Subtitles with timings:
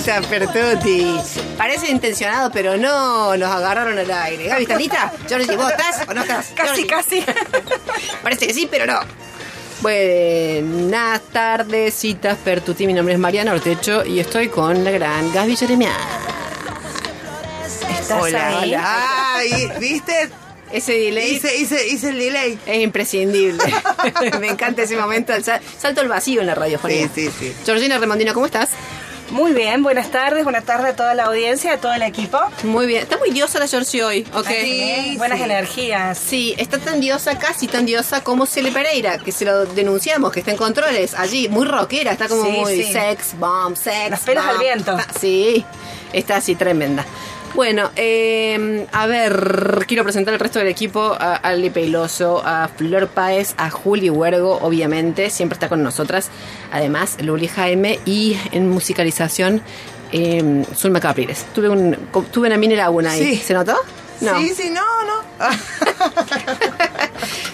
[0.00, 1.16] tardecita, Pertuti.
[1.56, 4.46] Parece intencionado, pero no nos agarraron al aire.
[4.48, 5.12] Gaby, ¿estás lista?
[5.56, 6.46] ¿vos estás o no estás?
[6.54, 6.86] Casi, Jordi.
[6.86, 7.24] casi.
[8.22, 9.00] Parece que sí, pero no.
[9.82, 12.86] Buenas tardecitas, Pertuti.
[12.86, 15.96] Mi nombre es Mariana Ortecho y estoy con la gran Gaby Jeremiah.
[18.00, 18.74] ¿Estás Hola, ahí?
[18.74, 19.78] hola.
[19.80, 20.28] ¿Viste?
[20.72, 22.58] Ese delay Hice, hice, hice el delay.
[22.66, 23.62] es imprescindible.
[24.40, 27.08] Me encanta ese momento, el sal- salto al vacío en la radiofonía.
[27.14, 27.52] Sí, sí, sí.
[27.64, 28.70] Georgina Remondino, ¿cómo estás?
[29.30, 32.38] Muy bien, buenas tardes, buenas tardes a toda la audiencia, a todo el equipo.
[32.62, 33.02] Muy bien.
[33.02, 34.46] Está muy diosa la Georgie hoy, ¿ok?
[34.48, 35.44] Sí, buenas sí.
[35.44, 36.16] energías.
[36.18, 40.40] Sí, está tan diosa, casi tan diosa como Cele Pereira, que se lo denunciamos, que
[40.40, 42.92] está en controles allí, muy rockera, está como Sí, muy sí.
[42.92, 44.10] sex, bomb, sex.
[44.10, 44.54] Las pelas bomb.
[44.56, 44.96] al viento.
[44.98, 45.64] Ah, Sí,
[46.12, 47.04] está así tremenda.
[47.56, 53.08] Bueno, eh, a ver, quiero presentar al resto del equipo, a Ali Peloso, a Flor
[53.08, 56.28] Páez, a Juli Huergo, obviamente, siempre está con nosotras.
[56.70, 59.62] Además, Luli Jaime y en musicalización,
[60.12, 61.46] eh, Zulma Capriles.
[61.54, 61.96] Tuve, un,
[62.30, 63.36] tuve una mini laguna ahí.
[63.36, 63.42] Sí.
[63.42, 63.74] ¿Se notó?
[64.20, 64.38] No.
[64.40, 65.22] Sí, sí, no, no.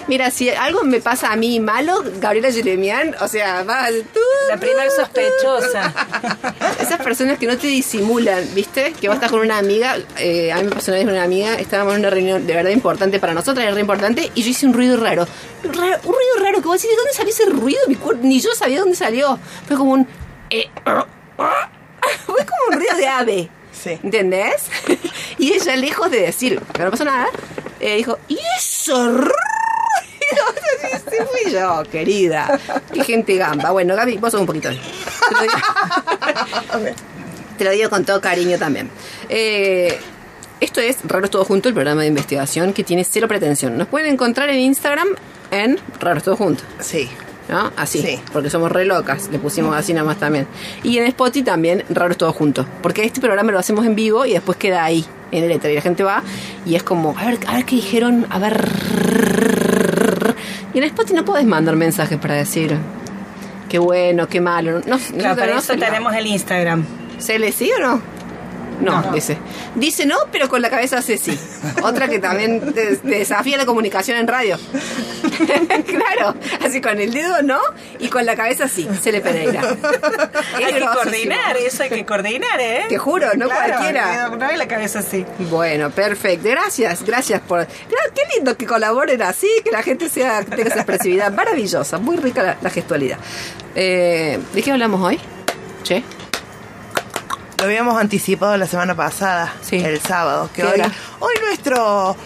[0.08, 4.56] Mira, si algo me pasa a mí malo, Gabriela Jeremian, o sea, va tú, La
[4.58, 5.92] primer sospechosa.
[6.80, 8.92] Esas personas que no te disimulan, ¿viste?
[9.00, 11.22] Que vos estás con una amiga, eh, a mí me pasó una vez con una
[11.24, 14.50] amiga, estábamos en una reunión de verdad importante para nosotras, era re importante, y yo
[14.50, 15.26] hice un ruido raro.
[15.62, 17.80] Raro- un ruido raro que vos decís, ¿de dónde salió ese ruido?
[17.88, 17.96] Mi
[18.28, 19.38] ni yo sabía dónde salió.
[19.66, 20.06] Fue como un...
[20.50, 20.68] eh,
[22.26, 23.50] fue como un ruido de ave.
[23.82, 23.98] Sí.
[24.02, 24.68] ¿Entendés?
[25.38, 27.28] y ella, lejos de decir que no pasó nada,
[27.80, 29.28] eh, dijo, ¿y eso
[31.10, 32.60] sí, fui yo, querida.
[32.92, 33.70] Qué gente gamba.
[33.70, 34.68] Bueno, Gaby, vos sos un poquito.
[34.70, 35.54] Te lo digo,
[37.58, 38.90] te lo digo con todo cariño también.
[39.28, 39.98] Eh,
[40.60, 43.76] esto es Raros Todo Junto, el programa de investigación que tiene cero pretensión.
[43.76, 45.08] Nos pueden encontrar en Instagram
[45.50, 46.62] en Raros Todo Junto.
[46.80, 47.10] Sí.
[47.48, 47.72] ¿No?
[47.76, 48.20] Así, Sí.
[48.32, 50.46] porque somos re locas, le pusimos así nada más también.
[50.82, 54.32] Y en Spotify también, Raros Todo Junto, porque este programa lo hacemos en vivo y
[54.32, 56.22] después queda ahí, en el éter, y la gente va
[56.64, 58.68] y es como, a ver, a ver qué dijeron, a ver...
[60.74, 62.76] Y en Spotify no podés mandar mensajes para decir
[63.68, 64.80] qué bueno, qué malo.
[64.86, 66.84] No, no, Claro, para no eso tenemos el Instagram.
[67.18, 68.00] ¿Se le sí o no?
[68.82, 69.38] No, dice.
[69.74, 71.38] Dice no, pero con la cabeza hace sí.
[71.82, 74.58] Otra que también te, te desafía la comunicación en radio.
[75.86, 76.34] claro,
[76.64, 77.58] así con el dedo no
[77.98, 78.88] y con la cabeza sí.
[79.00, 79.60] Se le Pereira.
[80.52, 80.92] Es hay que grosísimo.
[80.94, 82.84] coordinar, eso hay que coordinar, ¿eh?
[82.88, 84.28] Te juro, no Claro, cualquiera.
[84.28, 85.24] No hay la cabeza así.
[85.50, 86.48] Bueno, perfecto.
[86.48, 87.66] Gracias, gracias por.
[87.66, 92.42] Qué lindo que colaboren así, que la gente sea tenga esa expresividad maravillosa, muy rica
[92.42, 93.18] la, la gestualidad.
[93.74, 95.18] Eh, ¿De qué hablamos hoy?
[95.82, 96.02] Che.
[97.62, 99.76] Lo habíamos anticipado la semana pasada, Sí.
[99.76, 100.50] el sábado.
[100.52, 100.82] Que ¿Qué hoy,
[101.20, 102.16] hoy nuestro,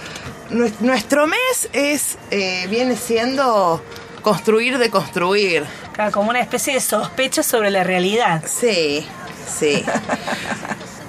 [0.50, 3.82] nues- nuestro mes es eh, viene siendo
[4.22, 5.64] construir de construir.
[5.92, 8.44] Claro, como una especie de sospecha sobre la realidad.
[8.50, 9.06] Sí,
[9.46, 9.84] sí.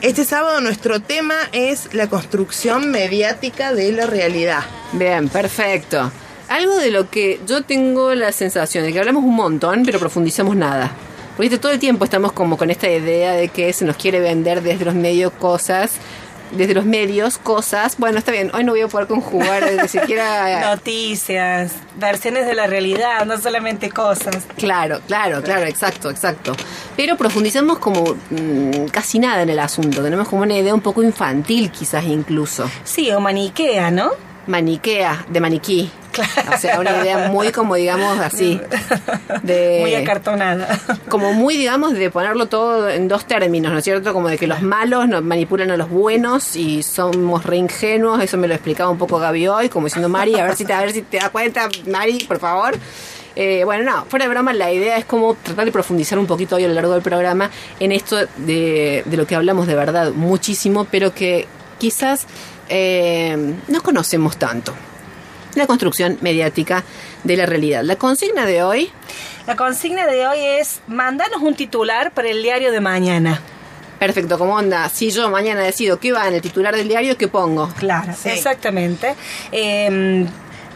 [0.01, 4.59] Este sábado nuestro tema es la construcción mediática de la realidad.
[4.91, 6.11] Bien, perfecto.
[6.49, 10.57] Algo de lo que yo tengo la sensación de que hablamos un montón, pero profundizamos
[10.57, 10.91] nada.
[11.37, 14.63] Porque todo el tiempo estamos como con esta idea de que se nos quiere vender
[14.63, 15.91] desde los medios cosas,
[16.51, 17.95] desde los medios cosas.
[17.99, 20.71] Bueno, está bien, hoy no voy a poder conjugar ni siquiera...
[20.75, 24.47] Noticias, versiones de la realidad, no solamente cosas.
[24.57, 26.55] Claro, claro, claro, exacto, exacto.
[26.95, 30.01] Pero profundizamos como mm, casi nada en el asunto.
[30.01, 32.67] Tenemos como una idea un poco infantil quizás incluso.
[32.83, 34.09] Sí, o maniquea, ¿no?
[34.47, 35.91] Maniquea, de maniquí.
[36.17, 36.51] Claro.
[36.57, 38.59] O sea, una idea muy como digamos así.
[39.43, 40.67] De, Muy acartonada.
[41.09, 44.13] como muy, digamos, de ponerlo todo en dos términos, ¿no es cierto?
[44.13, 48.23] Como de que los malos nos manipulan a los buenos y somos re ingenuos.
[48.23, 50.73] Eso me lo explicaba un poco Gaby hoy, como diciendo, Mari, a ver si te,
[50.73, 52.75] a ver si te das cuenta, Mari, por favor.
[53.35, 56.55] Eh, bueno, no, fuera de broma, la idea es como tratar de profundizar un poquito
[56.55, 60.11] hoy a lo largo del programa en esto de, de lo que hablamos de verdad
[60.11, 61.47] muchísimo, pero que
[61.77, 62.25] quizás
[62.69, 64.73] eh, no conocemos tanto.
[65.57, 66.83] La construcción mediática
[67.24, 67.83] de la realidad.
[67.83, 68.92] La consigna de hoy
[69.48, 73.42] La consigna de hoy es mandanos un titular para el diario de mañana.
[74.00, 77.27] Perfecto, como onda, si yo mañana decido qué va en el titular del diario, ¿qué
[77.27, 77.69] pongo?
[77.80, 78.30] Claro, Sí.
[78.30, 79.15] exactamente.
[79.51, 80.25] Eh,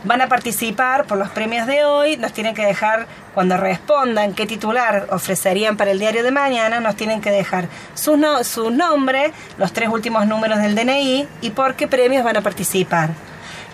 [0.04, 3.06] van a participar por los premios de hoy, nos tienen que dejar,
[3.36, 8.18] cuando respondan qué titular ofrecerían para el diario de mañana, nos tienen que dejar su,
[8.18, 12.42] no- su nombre, los tres últimos números del DNI y por qué premios van a
[12.42, 13.10] participar.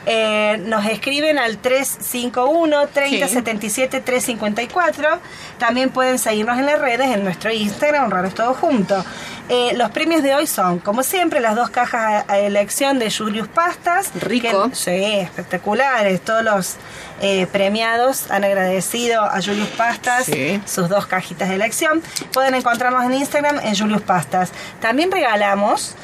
[0.10, 5.20] Eh, nos escriben al 351 3077 354.
[5.60, 9.04] También pueden seguirnos en las redes, en nuestro Instagram, Raros Todo Junto.
[9.50, 13.12] Eh, los premios de hoy son, como siempre, las dos cajas a, a elección de
[13.12, 14.12] Julius Pastas.
[14.22, 14.70] Rico.
[14.70, 16.22] que- sí, espectaculares.
[16.22, 16.76] Todos los
[17.22, 20.62] eh, premiados han agradecido a Julius Pastas Sí.
[20.66, 22.02] sus dos cajitas de elección.
[22.34, 24.52] Pueden encontrarnos en Instagram en Julius Pastas.
[24.82, 25.96] También regalamos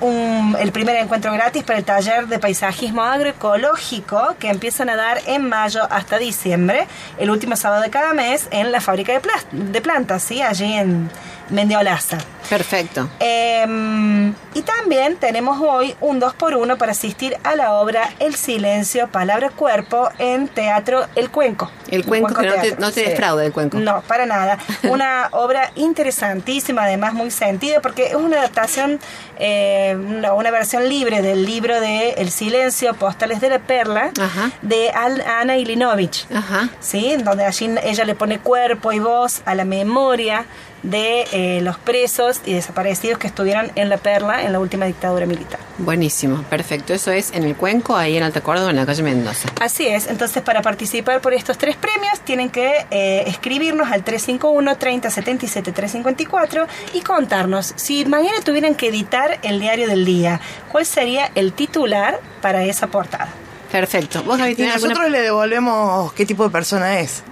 [0.00, 5.20] un- el primer encuentro gratis para el taller de paisajismo agroecológico que empiezan a dar
[5.26, 6.86] en mayo hasta diciembre,
[7.18, 9.20] el último sábado de cada mes, en la fábrica de,
[9.52, 10.42] de plantas, ¿sí?
[10.42, 11.10] allí en
[11.50, 12.18] Mendiolaza.
[12.48, 13.08] Perfecto.
[13.18, 19.50] Eh, y también tenemos hoy un 2x1 para asistir a la obra El Silencio, Palabra
[19.50, 21.70] Cuerpo en Teatro El Cuenco.
[21.88, 23.78] El Cuenco, que no te- no te el Cuenco.
[23.78, 24.58] No, para nada.
[24.84, 29.00] Una obra interesantísima, además muy sentida, porque es una adaptación,
[29.38, 34.50] eh, una, una versión libre del libro de El Silencio, Postales de la Perla, Ajá.
[34.62, 36.26] de Al- Ana Ilinovich.
[36.34, 36.68] Ajá.
[36.80, 37.16] ¿sí?
[37.18, 40.44] Donde allí ella le pone cuerpo y voz a la memoria
[40.82, 45.26] de eh, los presos y desaparecidos que estuvieron en La Perla en la última dictadura
[45.26, 45.58] militar.
[45.78, 46.94] Buenísimo, perfecto.
[46.94, 49.48] Eso es en el Cuenco, ahí en Alta Córdoba, en la calle Mendoza.
[49.60, 54.76] Así es, entonces para participar por estos tres premios tienen que eh, escribirnos al 351
[54.76, 60.40] 30 77 354 y contarnos si mañana tuvieran que editar el diario del día,
[60.70, 63.28] ¿cuál sería el titular para esa portada?
[63.70, 64.22] Perfecto.
[64.22, 65.08] ¿Vos, Y nosotros alguna...
[65.08, 67.22] le devolvemos qué tipo de persona es.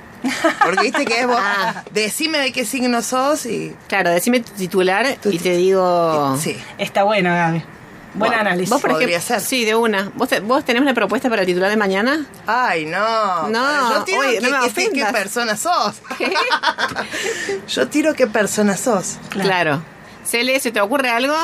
[0.64, 1.36] Porque viste que es vos.
[1.38, 1.84] Ah.
[1.92, 3.74] Decime de qué signo sos y.
[3.88, 6.36] Claro, decime tu titular Tu y te digo...
[6.40, 6.56] Sí.
[6.78, 7.62] Está bueno, Gaby.
[8.14, 8.70] Buen Vos- análisis.
[8.70, 9.40] Vos, por ejemplo, ser.
[9.40, 10.12] Sí, de una.
[10.14, 12.24] ¿Vos, te- ¿Vos tenés una propuesta para el titular de mañana?
[12.46, 13.48] Ay, no.
[13.48, 15.96] No, Yo tiro oye, que- no me que- qué persona sos.
[17.68, 19.16] Yo tiro qué persona sos.
[19.30, 19.82] Claro.
[20.24, 21.34] Cele, ¿se te ocurre algo?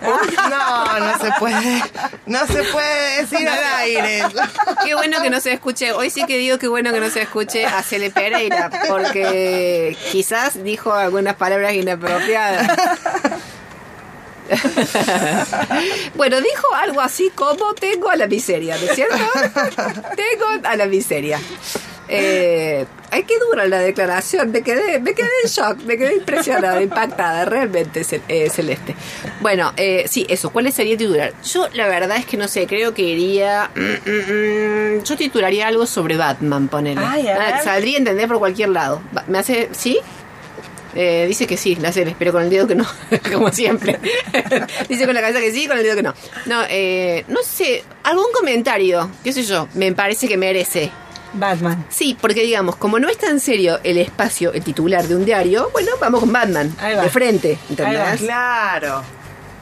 [0.50, 1.82] No, no se puede.
[2.26, 4.22] No se puede decir al aire.
[4.84, 5.92] Qué bueno que no se escuche.
[5.92, 10.62] Hoy sí que digo que bueno que no se escuche a Cele Pereira, porque quizás
[10.62, 12.68] dijo algunas palabras inapropiadas.
[16.14, 19.16] bueno, dijo algo así como tengo a la miseria, ¿no es cierto?
[20.16, 21.38] tengo a la miseria.
[22.12, 26.82] Eh, ay, qué dura la declaración, me quedé, me quedé en shock, me quedé impresionada,
[26.82, 28.96] impactada, realmente eh, Celeste.
[29.40, 31.32] Bueno, eh, sí, eso, ¿cuál sería titular?
[31.44, 33.70] Yo la verdad es que no sé, creo que iría...
[33.74, 37.00] mm, mm, mm, yo titularía algo sobre Batman, ponele.
[37.04, 37.60] Ay, Ah.
[37.62, 39.00] Saldría a entender por cualquier lado.
[39.28, 39.68] ¿Me hace...
[39.72, 39.98] ¿Sí?
[40.94, 42.84] Eh, dice que sí, la serie, pero con el dedo que no,
[43.32, 43.98] como siempre.
[44.88, 46.14] dice con la cabeza que sí, con el dedo que no.
[46.46, 50.90] No, eh, no sé, algún comentario, qué sé yo, me parece que merece.
[51.32, 51.84] Batman.
[51.88, 55.70] Sí, porque digamos, como no es tan serio el espacio, el titular de un diario,
[55.72, 57.02] bueno, vamos con Batman, Ahí va.
[57.02, 57.98] de frente, Ahí ¿entendés?
[58.00, 58.16] va.
[58.16, 59.02] Claro.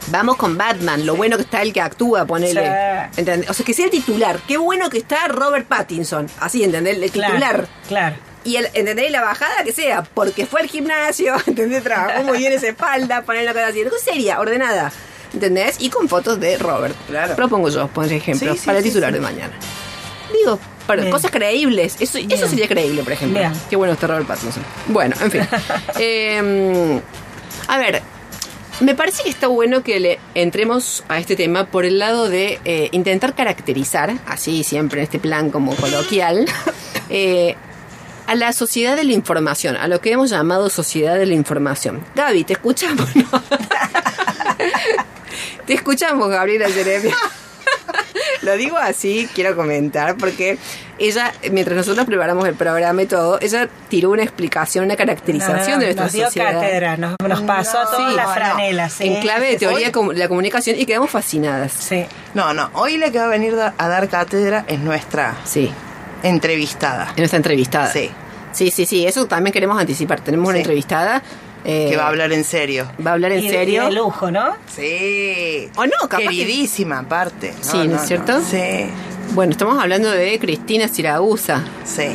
[0.07, 2.61] Vamos con Batman, lo bueno que está el que actúa, ponele.
[2.63, 3.19] Sí.
[3.19, 3.49] ¿Entendés?
[3.49, 4.39] O sea, que sea el titular.
[4.47, 6.95] Qué bueno que está Robert Pattinson, así, ¿entendés?
[6.97, 7.67] El titular.
[7.87, 8.15] Claro.
[8.43, 9.11] Y el, ¿entendés?
[9.11, 11.83] La bajada que sea, porque fue al gimnasio, ¿entendés?
[11.83, 13.81] Trabajó muy bien esa espalda, ponerlo cosa así.
[13.81, 14.91] Algo seria, ordenada,
[15.33, 15.75] ¿entendés?
[15.79, 16.95] Y con fotos de Robert.
[17.07, 17.35] Claro.
[17.35, 19.53] Propongo yo, por ejemplo, Sí, para el titular de mañana.
[20.33, 20.57] Digo,
[20.95, 21.11] Bien.
[21.11, 21.97] cosas creíbles.
[21.99, 23.39] Eso, eso sería creíble, por ejemplo.
[23.39, 23.53] Bien.
[23.69, 24.63] Qué bueno está Robert Pattinson.
[24.87, 25.41] Bueno, en fin.
[26.01, 27.01] Eh,
[27.67, 28.01] a ver,
[28.79, 32.59] me parece que está bueno que le entremos a este tema por el lado de
[32.63, 36.45] eh, intentar caracterizar, así siempre en este plan como coloquial,
[37.09, 37.55] eh,
[38.25, 42.05] a la sociedad de la información, a lo que hemos llamado sociedad de la información.
[42.15, 43.25] Gaby, te escuchamos, ¿no?
[45.65, 47.15] te escuchamos, Gabriela Jeremia.
[48.41, 50.57] Lo digo así, quiero comentar, porque
[50.97, 55.73] ella, mientras nosotros preparamos el programa y todo, ella tiró una explicación, una caracterización No,
[55.75, 56.53] no, de nuestra nos dio sociedad.
[56.53, 58.89] cátedra, nos, nos pasó No, toda sí, la no, franela.
[58.89, 59.03] sí.
[59.07, 61.71] en clave de teoría Hoy- de la comunicación y quedamos fascinadas.
[61.73, 62.05] Sí.
[62.33, 62.69] No, no.
[62.73, 65.71] Hoy la que va a venir a dar cátedra es nuestra Sí,
[66.23, 67.09] entrevistada.
[67.09, 67.91] en nuestra entrevistada.
[67.91, 68.09] Sí.
[68.51, 70.21] Sí, sí, sí, eso también queremos anticipar.
[70.21, 71.21] Tenemos una entrevistada.
[71.65, 72.89] Eh, Que va a hablar en serio.
[73.05, 73.83] va a hablar en Y- serio.
[73.83, 74.55] Y de lujo, ¿no?
[74.75, 75.69] Sí.
[75.75, 76.45] O no, capaz que-
[76.99, 77.53] aparte.
[77.57, 78.39] No, Sí, ¿no es cierto?
[78.41, 78.89] Sí,
[79.33, 81.63] Bueno, estamos hablando de Cristina Siragusa.
[81.83, 82.07] sí.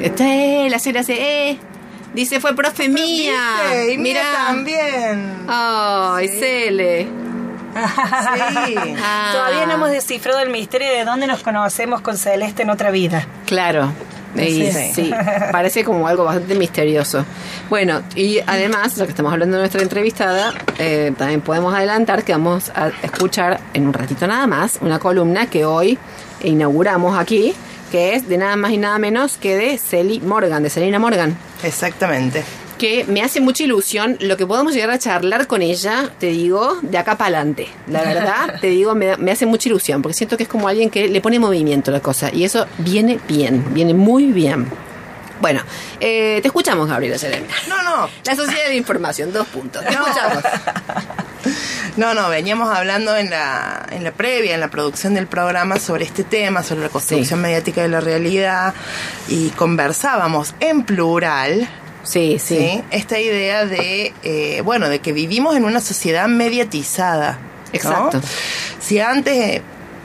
[0.00, 1.58] Está él, la hace, eh.
[2.12, 3.40] Dice, fue profe mía.
[3.88, 4.22] Mira Mira.
[4.46, 5.44] también.
[5.48, 7.02] Ay, Cele.
[7.04, 7.08] Sí.
[9.02, 9.30] Ah.
[9.32, 13.26] Todavía no hemos descifrado el misterio de dónde nos conocemos con Celeste en otra vida.
[13.46, 13.92] Claro.
[14.38, 14.94] Es.
[14.94, 15.10] sí,
[15.52, 17.24] parece como algo bastante misterioso.
[17.68, 22.32] Bueno, y además, lo que estamos hablando de nuestra entrevistada, eh, también podemos adelantar que
[22.32, 25.98] vamos a escuchar en un ratito nada más una columna que hoy
[26.42, 27.54] inauguramos aquí,
[27.90, 31.36] que es de nada más y nada menos que de Celi Morgan, de Selina Morgan
[31.62, 32.44] Exactamente.
[32.78, 36.78] Que me hace mucha ilusión lo que podemos llegar a charlar con ella, te digo,
[36.82, 37.68] de acá para adelante.
[37.88, 40.90] La verdad, te digo, me, me hace mucha ilusión, porque siento que es como alguien
[40.90, 44.66] que le pone movimiento a la cosa, y eso viene bien, viene muy bien.
[45.40, 45.60] Bueno,
[46.00, 47.46] eh, te escuchamos, Gabriela Serena.
[47.68, 48.08] No, no.
[48.24, 49.84] La sociedad de información, dos puntos.
[49.84, 50.06] Te No.
[50.06, 50.42] escuchamos.
[51.96, 56.04] No, no, veníamos hablando en la, en la previa, en la producción del programa sobre
[56.04, 57.42] este tema, sobre la construcción Sí.
[57.42, 58.74] mediática de la realidad
[59.28, 61.66] y conversábamos en plural,
[62.06, 62.56] Sí, sí.
[62.56, 62.84] ¿sí?
[62.90, 67.32] Esta idea de, eh, bueno, de que vivimos en una sociedad mediatizada.
[67.32, 67.68] ¿no?
[67.72, 68.20] Exacto.
[68.80, 69.62] Si antes...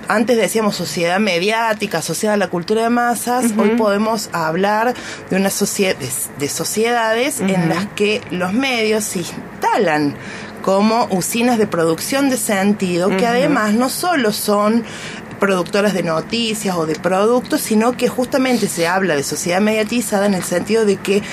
[0.08, 4.94] Antes decíamos sociedad mediática, asociada a la cultura de masas, hoy podemos hablar
[5.30, 10.16] de una sociedad de, de sociedades en las que los medios se instalan
[10.62, 14.84] como usinas de producción de sentido, que además no solo son
[15.42, 20.36] productoras de noticias o de productos, sino que justamente se habla de sociedad mediatizada en
[20.36, 21.24] el sentido de que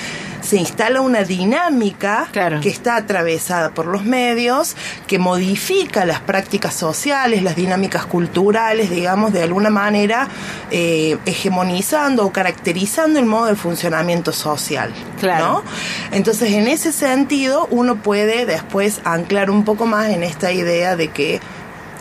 [0.41, 2.59] se instala una dinámica Claro.
[2.59, 4.75] que está atravesada por los medios,
[5.05, 10.27] que modifica las prácticas sociales, las dinámicas culturales, digamos, de alguna manera
[10.71, 14.91] eh, hegemonizando o caracterizando el modo de funcionamiento social.
[15.19, 15.45] Claro.
[15.45, 15.63] ¿no?
[16.11, 21.09] Entonces, en ese sentido, uno puede después anclar un poco más en esta idea de
[21.09, 21.39] que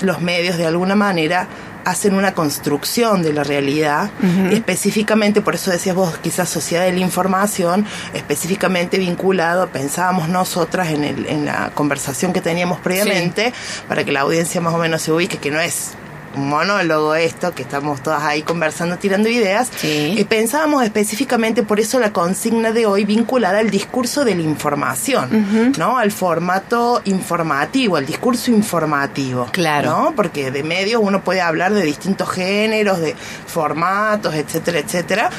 [0.00, 1.48] los medios de alguna manera
[1.84, 4.10] hacen una construcción de la realidad,
[4.50, 11.04] específicamente, por eso decías vos, quizás sociedad de la información, específicamente vinculado, pensábamos nosotras en,
[11.04, 13.52] el, en la conversación que teníamos previamente,
[13.88, 15.92] para que la audiencia más o menos se ubique, que no es
[16.34, 20.16] monólogo esto, que estamos todas ahí conversando, tirando ideas, Sí.
[20.18, 25.72] eh, pensábamos específicamente por eso la consigna de hoy vinculada al discurso de la información,
[25.78, 25.98] ¿no?
[25.98, 29.46] Al formato informativo, al discurso informativo.
[29.52, 29.90] Claro.
[29.90, 30.12] ¿no?
[30.16, 33.14] Porque de medios uno puede hablar de distintos géneros, de
[33.46, 35.30] formatos, etcétera, etcétera.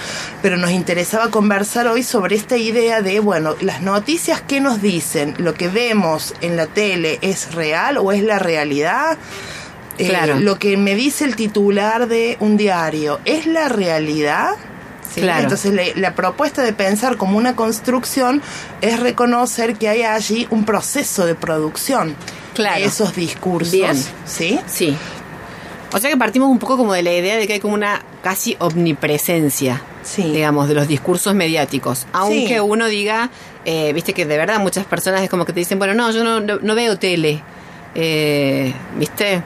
[0.41, 5.36] Pero nos interesaba conversar hoy sobre esta idea de, bueno, las noticias que nos dicen,
[5.38, 9.17] lo que vemos en la tele es real o es la realidad.
[10.00, 10.39] Eh, Claro.
[10.39, 14.51] lo que me dice el titular de un diario, ¿es la realidad?
[15.13, 15.22] ¿Sí?
[15.22, 15.44] Claro.
[15.44, 18.41] Entonces la propuesta de pensar como una construcción
[18.82, 22.15] es reconocer que hay allí un proceso de producción
[22.53, 22.79] Claro.
[22.79, 23.72] de esos discursos.
[23.74, 23.96] Bien.
[24.25, 24.60] ¿Sí?
[24.68, 24.96] Sí.
[25.91, 28.01] O sea que partimos un poco como de la idea de que hay como una
[28.22, 30.22] casi omnipresencia, Sí.
[30.24, 32.06] digamos, de los discursos mediáticos.
[32.13, 32.60] Aunque Sí.
[32.60, 33.32] uno diga,
[33.65, 36.24] eh, viste que de verdad muchas personas es como que te dicen, bueno, no, yo
[36.24, 37.41] no, no- no veo tele,
[37.96, 39.41] eh, viste,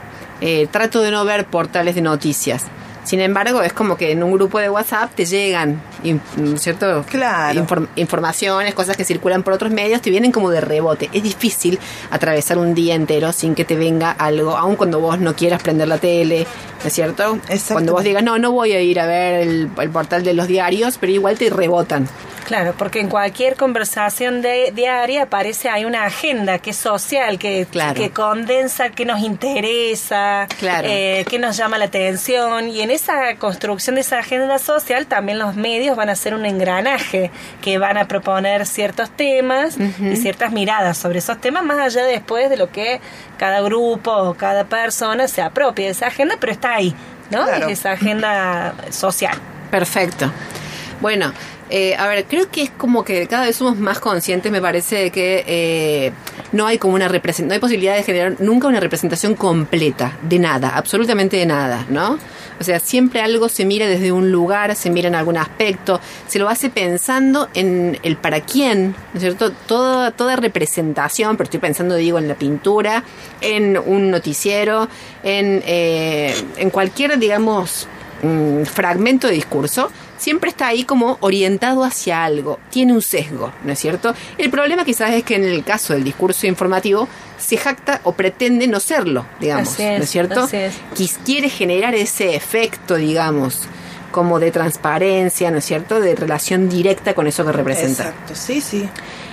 [0.45, 2.65] Eh, trato de no ver portales de noticias.
[3.05, 6.21] Sin embargo, es como que en un grupo de WhatsApp te llegan, in-
[6.57, 7.03] ¿cierto?
[7.09, 7.59] Claro.
[7.65, 11.09] Inform- informaciones, cosas que circulan por otros medios, te vienen como de rebote.
[11.12, 11.79] Es difícil
[12.12, 15.89] atravesar un día entero sin que te venga algo, aun cuando vos no quieras prender
[15.89, 16.47] la tele,
[16.81, 17.39] ¿no es cierto?
[17.50, 17.73] Exacto.
[17.73, 20.47] Cuando vos digas, no, no voy a ir a ver el, el portal de los
[20.47, 22.07] diarios, pero igual te rebotan.
[22.45, 27.65] Claro, porque en cualquier conversación de, diaria aparece hay una agenda que es social, que,
[27.71, 27.93] Claro.
[27.95, 30.88] que condensa qué nos interesa, Claro.
[30.91, 32.67] eh, qué nos llama la atención.
[32.67, 36.45] Y en esa construcción de esa agenda social también los medios van a ser un
[36.45, 37.31] engranaje
[37.62, 42.50] que van a proponer ciertos temas y ciertas miradas sobre esos temas, más allá después
[42.50, 43.00] de lo que
[43.38, 46.93] cada grupo o cada persona se apropie de esa agenda, pero está ahí,
[47.31, 47.45] ¿no?
[47.45, 47.69] Claro.
[47.69, 49.38] Esa agenda social.
[49.71, 50.31] Perfecto.
[51.01, 51.33] Bueno,
[51.75, 54.95] eh, a ver, creo que es como que cada vez somos más conscientes, me parece,
[54.95, 56.11] de que eh,
[56.51, 60.37] no hay como una representación, no hay posibilidad de generar nunca una representación completa de
[60.37, 62.19] nada, absolutamente de nada, ¿no?
[62.59, 66.37] O sea, siempre algo se mira desde un lugar, se mira en algún aspecto, se
[66.37, 69.51] lo hace pensando en el para quién, ¿no es cierto?
[69.51, 73.03] Toda, toda representación, pero estoy pensando, digo, en la pintura,
[73.41, 74.87] en un noticiero,
[75.23, 77.87] en, eh, en cualquier, digamos,
[78.21, 79.89] mm, fragmento de discurso,
[80.23, 84.15] siempre está ahí como orientado hacia algo, tiene un sesgo, ¿no es cierto?
[84.37, 88.67] El problema quizás es que en el caso del discurso informativo se jacta o pretende
[88.67, 90.43] no serlo, digamos, Así es, ¿no es cierto?
[90.43, 91.19] así es.
[91.25, 93.63] Quiere generar ese efecto, digamos,
[94.11, 95.99] como de transparencia, ¿no es cierto?
[95.99, 98.03] De relación directa con eso que representa.
[98.03, 98.87] Exacto, sí, sí.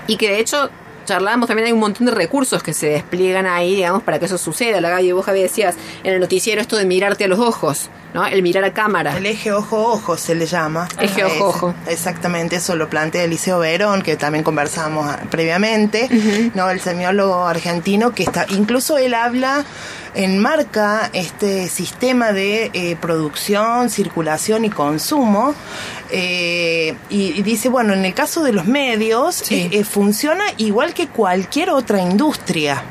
[0.09, 0.71] Y que de hecho
[1.05, 4.39] charlábamos también hay un montón de recursos que se despliegan ahí, digamos, para que eso
[4.39, 4.81] suceda.
[4.81, 8.27] La Gaby, vos Javi decías en el noticiero esto de mirarte a los ojos, ¿no?
[8.27, 9.17] El mirar a cámara.
[9.17, 10.89] El eje ojo-ojo se le llama.
[11.01, 11.75] Eje ojo-ojo.
[11.89, 16.09] Exactamente, eso lo plantea Eliseo Verón, que también conversamos previamente,
[16.55, 16.69] ¿no?
[16.71, 19.65] El semiólogo argentino, que está, incluso él habla,
[20.15, 25.55] enmarca este sistema de eh, producción, circulación y consumo,
[26.11, 29.55] eh, y, y dice, bueno, en el caso de los medios, Sí.
[29.55, 32.83] eh, eh, funciona igual que cualquier otra industria.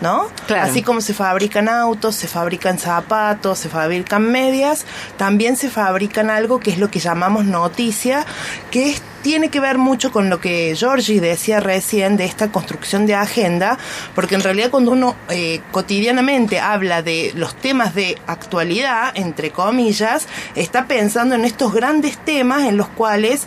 [0.00, 0.26] ¿No?
[0.46, 0.70] Claro.
[0.70, 4.84] Así como se fabrican autos, se fabrican zapatos, se fabrican medias,
[5.16, 8.26] también se fabrican algo que es lo que llamamos noticia,
[8.70, 13.06] que es- tiene que ver mucho con lo que Georgie decía recién de esta construcción
[13.06, 13.76] de agenda,
[14.14, 20.26] porque en realidad cuando uno eh, cotidianamente habla de los temas de actualidad, entre comillas,
[20.54, 23.42] está pensando en estos grandes temas en los cuales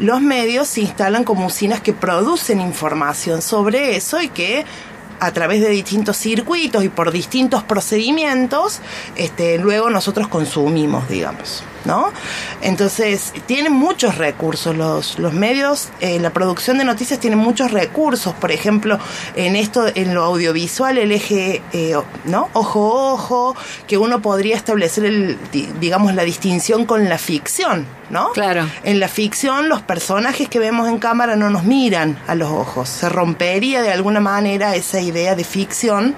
[0.00, 4.64] los medios se instalan como usinas que producen información sobre eso y que
[5.20, 8.80] a través de distintos circuitos y por distintos procedimientos,
[9.16, 12.12] este, luego nosotros consumimos, digamos, ¿no?
[12.62, 18.34] Entonces, tienen muchos recursos los, los medios, eh, la producción de noticias tiene muchos recursos,
[18.34, 18.98] por ejemplo,
[19.36, 21.94] en esto, en lo audiovisual, el eje, eh,
[22.24, 22.48] ¿no?
[22.52, 23.56] Ojo-ojo,
[23.86, 28.30] que uno podría establecer, el, di- digamos, la distinción con la ficción, ¿no?
[28.32, 28.68] Claro.
[28.84, 32.88] En la ficción los personajes que vemos en cámara no nos miran a los ojos.
[32.88, 36.14] Se rompería de alguna manera esa idea de ficción.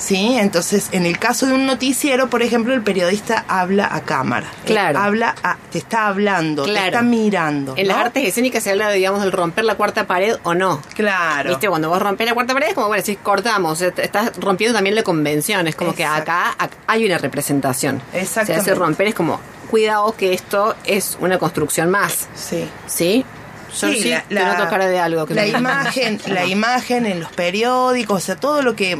[0.00, 0.36] ¿Sí?
[0.38, 4.46] Entonces, en el caso de un noticiero, por ejemplo, el periodista habla a cámara.
[4.64, 4.98] Él Claro.
[4.98, 6.86] habla a- te está hablando, te Claro.
[6.86, 7.74] está mirando.
[7.76, 8.02] En las ¿no?
[8.04, 10.80] artes escénicas se habla, digamos, del romper la cuarta pared o no.
[10.94, 11.50] Claro.
[11.50, 11.68] ¿Viste?
[11.68, 14.94] Cuando vos rompés la cuarta pared es como, bueno, si cortamos, eh, estás rompiendo también
[14.96, 15.66] la convención.
[15.68, 16.14] Es como Exacto.
[16.16, 18.00] que acá, ac- hay una representación.
[18.14, 18.54] Exactamente.
[18.64, 19.38] Se hace romper, es como,
[19.70, 22.26] cuidado que esto es una construcción más.
[22.34, 22.66] Sí.
[22.86, 23.24] ¿Sí?
[23.72, 24.10] Yo sí,
[24.70, 25.26] cara de algo.
[25.26, 28.98] que la me- imagen, la imagen en los periódicos, o sea, todo lo que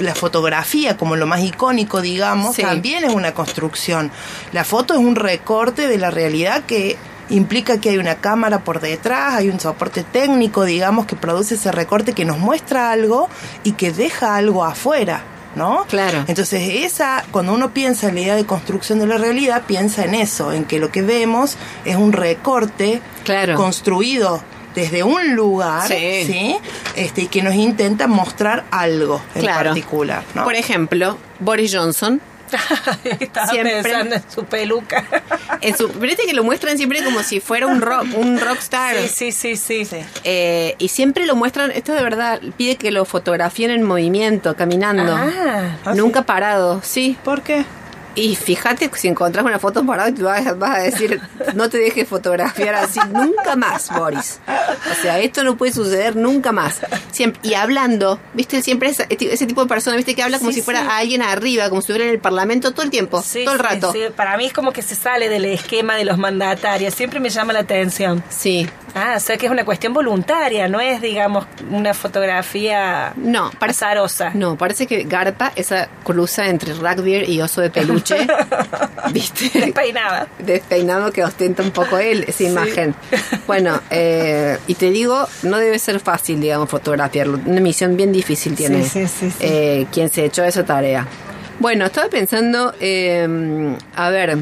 [0.00, 2.62] la fotografía como lo más icónico, digamos, Sí.
[2.62, 4.10] también es una construcción.
[4.52, 6.96] La foto es un recorte de la realidad que
[7.30, 11.72] implica que hay una cámara por detrás, hay un soporte técnico, digamos, que produce ese
[11.72, 13.28] recorte que nos muestra algo
[13.64, 15.22] y que deja algo afuera.
[15.54, 15.84] ¿No?
[15.88, 16.24] Claro.
[16.28, 20.14] Entonces, esa, cuando uno piensa en la idea de construcción de la realidad, piensa en
[20.14, 23.54] eso, en que lo que vemos es un recorte Claro.
[23.56, 24.42] construido
[24.74, 26.24] desde un lugar, Sí.
[26.24, 26.56] sí,
[26.96, 29.70] Este, y que nos intenta mostrar algo en Claro.
[29.70, 30.44] particular, ¿no?
[30.44, 32.22] Por ejemplo, Boris Johnson.
[33.20, 33.82] Estaba Siempre.
[33.82, 35.04] pensando en su peluca.
[35.60, 38.96] En su, viste que lo muestran siempre como si fuera un rock, un rockstar.
[38.96, 39.84] Sí, sí, sí, sí.
[39.84, 40.04] Sí.
[40.24, 45.14] Eh, y siempre lo muestran, esto de verdad, pide que lo fotografíen en movimiento, caminando.
[45.14, 45.78] Ah.
[45.84, 47.16] ¿Ah, Nunca parado, sí.
[47.22, 47.64] ¿Por qué?
[48.14, 51.20] Y fíjate, si encontrás una foto parada, te vas, vas a decir,
[51.54, 54.40] no te dejes fotografiar así nunca más, Boris.
[54.90, 56.80] O sea, esto no puede suceder nunca más.
[57.10, 58.62] Siempre, y hablando, ¿viste?
[58.62, 60.14] Siempre ese, ese tipo de persona, ¿viste?
[60.14, 60.88] Que habla como Sí, si fuera sí.
[60.90, 63.92] alguien arriba, como si estuviera en el parlamento todo el tiempo, Sí, todo el rato.
[64.16, 66.94] Para mí es como que se sale del esquema de los mandatarios.
[66.94, 68.22] Siempre me llama la atención.
[68.28, 68.68] Sí.
[68.94, 73.84] Ah, o sea que es una cuestión voluntaria, no es, digamos, una fotografía No, parece,
[73.86, 74.32] azarosa.
[74.34, 78.01] no, parece que garpa esa cruza entre rugby y oso de peluche.
[79.12, 79.50] ¿Viste?
[79.58, 80.28] Despeinada.
[80.38, 82.94] despeinado que ostenta un poco él, esa imagen.
[83.46, 87.38] Bueno, eh, y te digo, no debe ser fácil, digamos, fotografiarlo.
[87.44, 91.06] Una misión bien difícil tiene Sí, sí, eh, quien se echó esa tarea.
[91.58, 94.38] Bueno, estaba pensando, eh, a ver,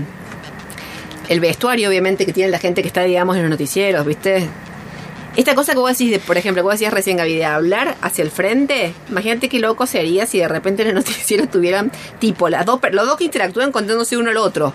[1.28, 4.48] el vestuario, obviamente, que tiene la gente que está, digamos, en los noticieros, ¿viste?
[5.36, 7.96] Esta cosa que vos decís, de, por ejemplo, que vos decías recién, Gaby, de hablar
[8.02, 12.48] hacia el frente, imagínate qué loco sería si de repente en el noticiero tuvieran, tipo,
[12.48, 14.72] las dos, los dos que interactúan contándose uno al otro.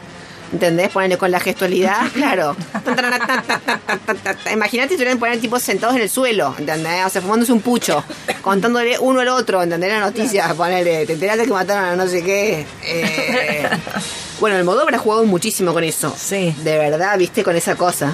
[0.53, 0.89] ¿Entendés?
[0.89, 2.55] Ponerle con la gestualidad, claro.
[4.53, 7.05] Imagínate si estuvieran poner tipos sentados en el suelo, ¿entendés?
[7.05, 8.03] O sea, fumándose un pucho,
[8.41, 9.91] contándole uno al otro, ¿entendés?
[9.91, 12.65] La noticia, ponerle, te enteraste que mataron a no sé qué.
[12.83, 13.67] Eh,
[14.39, 16.15] bueno, el modo habrá jugado muchísimo con eso.
[16.17, 16.55] Sí.
[16.63, 18.13] De verdad, viste, con esa cosa.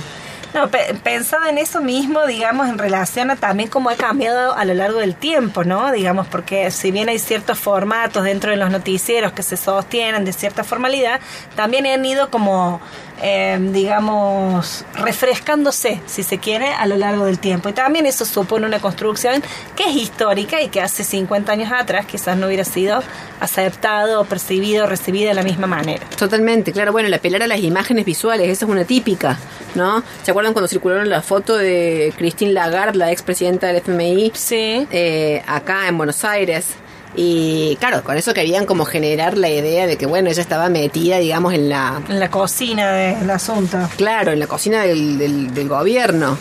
[0.53, 4.65] No, pe- pensaba en eso mismo, digamos, en relación a también cómo ha cambiado a
[4.65, 5.91] lo largo del tiempo, ¿no?
[5.93, 10.33] Digamos, porque si bien hay ciertos formatos dentro de los noticieros que se sostienen de
[10.33, 11.21] cierta formalidad,
[11.55, 12.81] también han ido como,
[13.21, 17.69] eh, digamos, refrescándose, si se quiere, a lo largo del tiempo.
[17.69, 19.41] Y también eso supone una construcción
[19.77, 23.01] que es histórica y que hace 50 años atrás quizás no hubiera sido
[23.39, 26.05] aceptado, percibido, recibido de la misma manera.
[26.17, 26.91] Totalmente, claro.
[26.91, 29.37] Bueno, el apelar a las imágenes visuales, esa es una típica,
[29.75, 30.03] ¿no?
[30.23, 34.87] ¿Se cuando circularon la foto de Christine Lagarde, la expresidenta del FMI, Sí.
[34.91, 36.67] eh, acá en Buenos Aires?
[37.15, 41.17] Y claro, con eso querían como generar la idea de que, bueno, ella estaba metida,
[41.17, 43.77] digamos, en la, En la cocina del asunto.
[43.97, 46.37] claro, en la cocina del, del, del gobierno.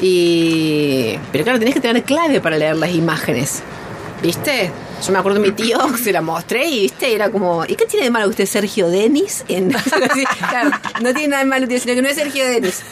[0.00, 1.18] Y...
[1.30, 3.62] Pero claro, tenés que tener clave para leer las imágenes,
[4.22, 4.70] ¿viste?
[5.04, 7.86] Yo me acuerdo de mi tío, se la mostré y viste, era como, ¿y qué
[7.86, 9.44] tiene de malo usted Sergio Denis?
[9.48, 9.70] En,
[10.48, 12.82] claro, no tiene nada de malo, sino que no es Sergio Denis.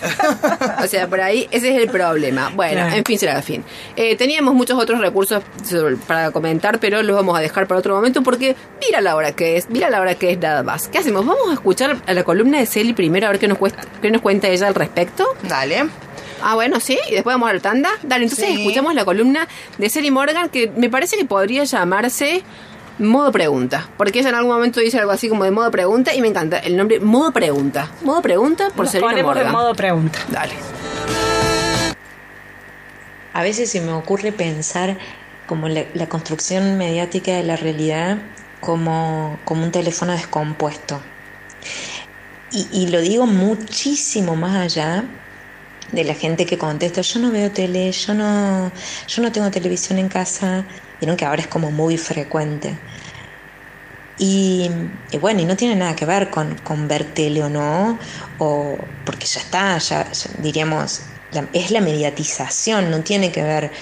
[0.83, 2.51] O sea, por ahí ese es el problema.
[2.55, 2.97] Bueno, Claro.
[2.97, 3.65] en fin, será el fin.
[3.97, 7.95] Eh, teníamos muchos otros recursos sobre- para comentar, pero los vamos a dejar para otro
[7.95, 10.89] momento porque mira la hora que es, mira la hora que es nada más.
[10.89, 11.25] ¿Qué hacemos?
[11.25, 14.11] Vamos a escuchar a la columna de Celi primero a ver qué nos, cuesta, qué
[14.11, 15.25] nos cuenta ella al respecto.
[15.45, 15.85] Dale.
[16.43, 17.91] Ah, bueno, sí, y después vamos a la tanda.
[18.03, 18.61] Dale, entonces Sí.
[18.61, 19.47] escuchamos la columna
[19.79, 22.43] de Sally Morgan que me parece que podría llamarse
[22.99, 23.89] Modo Pregunta.
[23.97, 26.59] Porque ella en algún momento dice algo así como de Modo Pregunta y me encanta
[26.59, 27.91] el nombre Modo Pregunta.
[28.03, 29.47] Modo Pregunta por ponemos Morgan.
[29.47, 30.19] en modo pregunta.
[30.29, 30.55] Dale.
[33.33, 34.99] A veces se me ocurre pensar
[35.47, 38.19] como la, la construcción mediática de la realidad
[38.61, 41.01] como, como un teléfono descompuesto.
[42.53, 45.05] Y, y lo digo muchísimo más allá
[45.93, 48.73] de la gente que contesta, yo no veo tele, yo no,
[49.07, 50.67] yo no tengo televisión en casa,
[50.99, 52.83] vieron que ahora es como muy frecuente.
[54.23, 54.71] Y,
[55.19, 57.99] bueno, y no tiene nada que ver con, con ver tele o no,
[58.37, 61.15] o porque ya está, ya, diríamos,
[61.53, 63.73] es la mediatización, no tiene que ver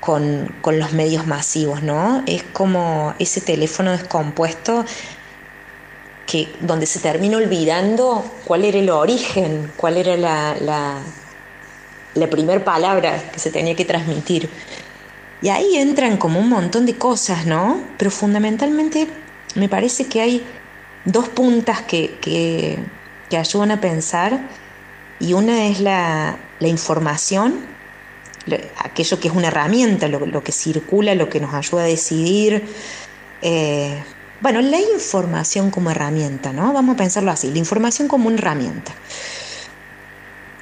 [0.00, 2.24] con, con los medios masivos, ¿no?
[2.26, 4.84] Es como ese teléfono descompuesto
[6.26, 11.02] que donde se termina olvidando cuál era el origen, cuál era la, la,
[12.14, 14.50] la primer palabra que se tenía que transmitir.
[15.40, 17.94] Y ahí entran como un montón de cosas, ¿no?
[17.98, 19.08] Pero fundamentalmente
[19.56, 20.46] me parece que hay
[21.04, 22.86] dos puntas que, que,
[23.28, 24.50] que ayudan a pensar
[25.18, 27.78] y una es la, la información,
[28.46, 31.86] lo- aquello que es una herramienta, lo, lo que circula, lo que nos ayuda a
[31.86, 32.68] decidir.
[33.42, 34.04] eh,
[34.44, 36.74] bueno, la información como herramienta, ¿no?
[36.74, 38.92] Vamos a pensarlo así, la información como una herramienta.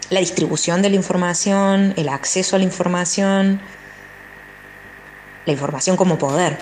[0.09, 3.61] La distribución de la información, el acceso a la información,
[5.47, 6.59] la información como poder.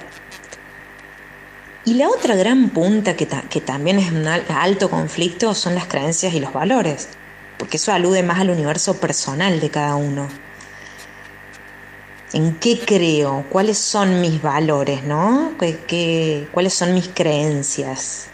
[1.84, 5.74] Y la otra gran punta que, ta- que también es un al- alto conflicto son
[5.74, 7.08] las creencias y los valores,
[7.58, 10.26] porque eso alude más al universo personal de cada uno.
[12.32, 13.46] ¿En qué creo?
[13.50, 15.56] ¿Cuáles son mis valores, no?
[15.58, 18.30] ¿Qué- cuáles son mis creencias?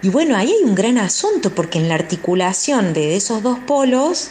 [0.00, 4.30] Y bueno, ahí hay un gran asunto, porque en la articulación de esos dos polos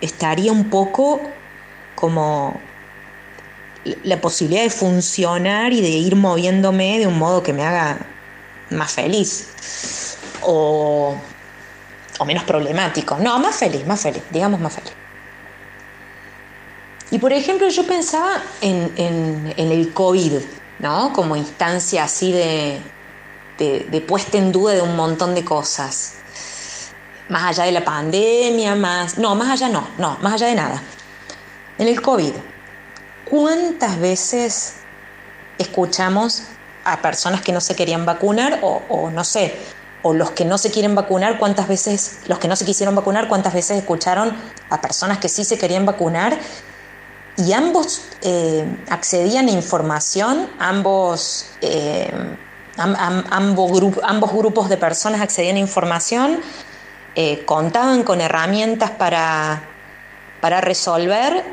[0.00, 1.32] estaría un poco
[1.94, 2.60] como
[4.02, 7.98] la posibilidad de funcionar y de ir moviéndome de un modo que me haga
[8.70, 9.48] más feliz
[10.42, 11.14] o,
[12.18, 13.18] o menos problemático.
[13.18, 15.03] No, más feliz, más feliz, digamos más feliz.
[17.14, 20.32] Y por ejemplo, yo pensaba en, en- el COVID,
[20.80, 21.12] ¿no?
[21.12, 22.80] Como instancia así de,
[23.56, 26.14] de, puesta en duda de un montón de cosas.
[27.28, 29.16] Más allá de la pandemia, más...
[29.16, 30.82] No, más allá no, no, más allá de nada.
[31.78, 32.32] En el COVID,
[33.30, 34.72] ¿cuántas veces
[35.58, 36.42] escuchamos
[36.82, 39.54] a personas que no se querían vacunar o no sé,
[40.02, 43.28] o los que no se quieren vacunar, cuántas veces, los que no se quisieron vacunar,
[43.28, 44.36] cuántas veces escucharon
[44.68, 46.40] a personas que sí se querían vacunar
[47.36, 52.12] y ambos eh, accedían a información, ambos, eh,
[52.76, 56.40] am- am- ambos, gru- ambos grupos de personas accedían a información,
[57.16, 59.62] eh, contaban con herramientas para,
[60.40, 61.44] para resolver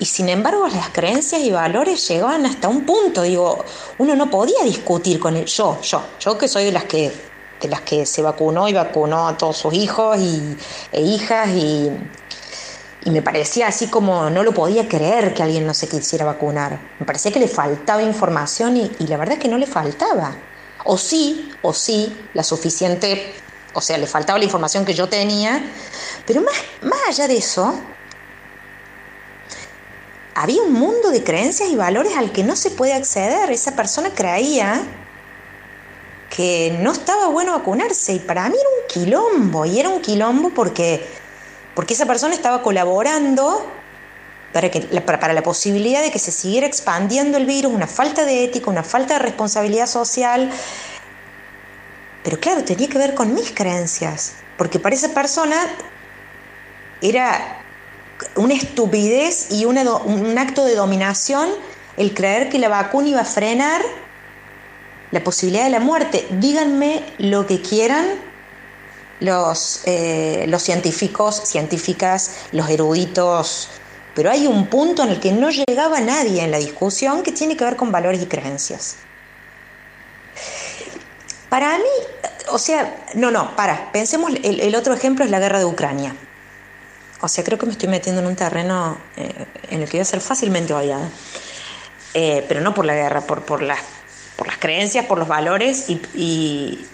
[0.00, 3.64] y sin embargo las creencias y valores llegaban hasta un punto, digo,
[3.98, 7.12] uno no podía discutir con él, yo, yo, yo que soy de las que,
[7.60, 10.56] de las que se vacunó y vacunó a todos sus hijos y,
[10.92, 11.90] e hijas y,
[13.04, 16.78] y me parecía así como no lo podía creer que alguien no se quisiera vacunar.
[16.98, 20.36] Me parecía que le faltaba información y, la verdad es que no le faltaba.
[20.84, 23.32] O sí, o sí, la suficiente,
[23.74, 25.62] o sea, le faltaba la información que yo tenía,
[26.26, 27.74] pero más, más allá de eso,
[30.34, 33.50] había un mundo de creencias y valores al que no se puede acceder.
[33.50, 34.82] Esa persona creía
[36.30, 40.50] que no estaba bueno vacunarse y para mí era un quilombo y era un quilombo
[40.50, 41.04] porque,
[41.78, 43.64] porque esa persona estaba colaborando
[44.52, 48.42] para, que, para, la posibilidad de que se siguiera expandiendo el virus, una falta de
[48.42, 50.50] ética, una falta de responsabilidad social.
[52.24, 55.54] Pero claro, tenía que ver con mis creencias, porque para esa persona
[57.00, 57.62] era
[58.34, 59.78] una estupidez y un
[60.36, 61.48] acto de dominación
[61.96, 63.82] el creer que la vacuna iba a frenar
[65.12, 66.26] la posibilidad de la muerte.
[66.40, 68.26] Díganme lo que quieran
[69.20, 73.68] los, eh, los científicos, científicas, los eruditos,
[74.14, 77.56] pero hay un punto en el que no llegaba nadie en la discusión que tiene
[77.56, 78.96] que ver con valores y creencias.
[81.48, 81.84] Para mí,
[82.50, 86.14] o sea, no, no, para, pensemos, el, el otro ejemplo es la guerra de Ucrania.
[87.20, 90.02] O sea, creo que me estoy metiendo en un terreno eh, en el que voy
[90.02, 91.10] a ser fácilmente odiada.
[92.14, 93.80] eh, pero no por la guerra, por, por, las,
[94.36, 96.86] por las creencias, por los valores y, y,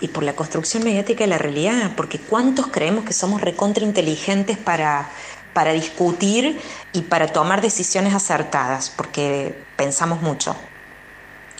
[0.00, 5.10] y por la construcción mediática de la realidad, porque ¿cuántos creemos que somos recontrainteligentes para,
[5.52, 6.60] para discutir
[6.92, 8.90] y para tomar decisiones acertadas?
[8.90, 10.56] Porque pensamos mucho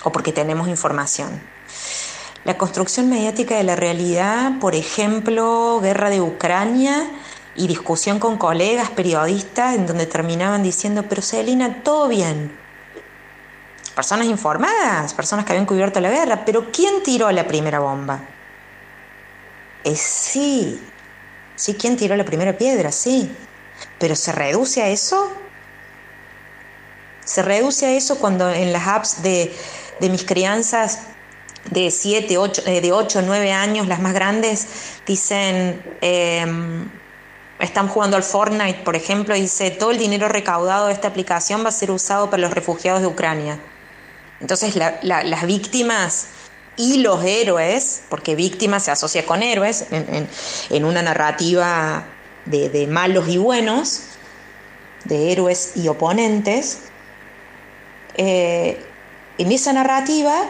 [0.03, 1.41] o porque tenemos información.
[2.45, 7.09] La construcción mediática de la realidad, por ejemplo, guerra de Ucrania
[7.57, 12.64] y discusión con colegas periodistas en donde terminaban diciendo, pero Celina, todo bien.
[13.95, 18.21] Personas informadas, personas que habían cubierto la guerra, pero ¿quién tiró la primera bomba?
[19.85, 20.81] Eh, sí,
[21.55, 22.91] sí, ¿quién tiró la primera piedra?
[22.91, 23.31] Sí,
[23.99, 25.31] pero ¿se reduce a eso?
[27.25, 29.55] Se reduce a eso cuando en las apps de,
[30.01, 31.01] de mis crianzas
[31.71, 34.67] de 7, 8, eh, de 8, 9 años, las más grandes,
[35.07, 36.45] dicen, eh,
[37.61, 41.65] están jugando al Fortnite, por ejemplo, y dice, todo el dinero recaudado de esta aplicación
[41.65, 43.61] va a ser usado para los refugiados de Ucrania.
[44.41, 46.29] Entonces la, la, las víctimas
[46.77, 52.05] y los héroes, porque víctima se asocia con héroes en, una narrativa
[52.47, 54.03] de, malos y buenos,
[55.05, 56.81] de héroes y oponentes,
[58.17, 58.85] eh,
[59.39, 60.45] en esa narrativa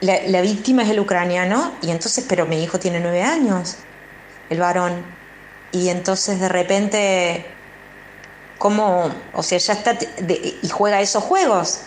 [0.00, 3.76] la, víctima es el ucraniano y entonces, pero mi hijo tiene nueve años,
[4.50, 5.02] el varón,
[5.72, 7.46] y entonces de repente,
[8.58, 9.10] ¿cómo?
[9.34, 9.98] O sea, ya está
[10.62, 11.80] y juega esos juegos.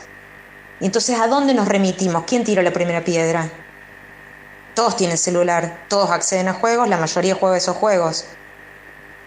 [0.81, 2.23] Y entonces, ¿a dónde nos remitimos?
[2.25, 3.49] ¿Quién tiró la primera piedra?
[4.73, 8.25] Todos tienen celular, todos acceden a juegos, la mayoría juega esos juegos.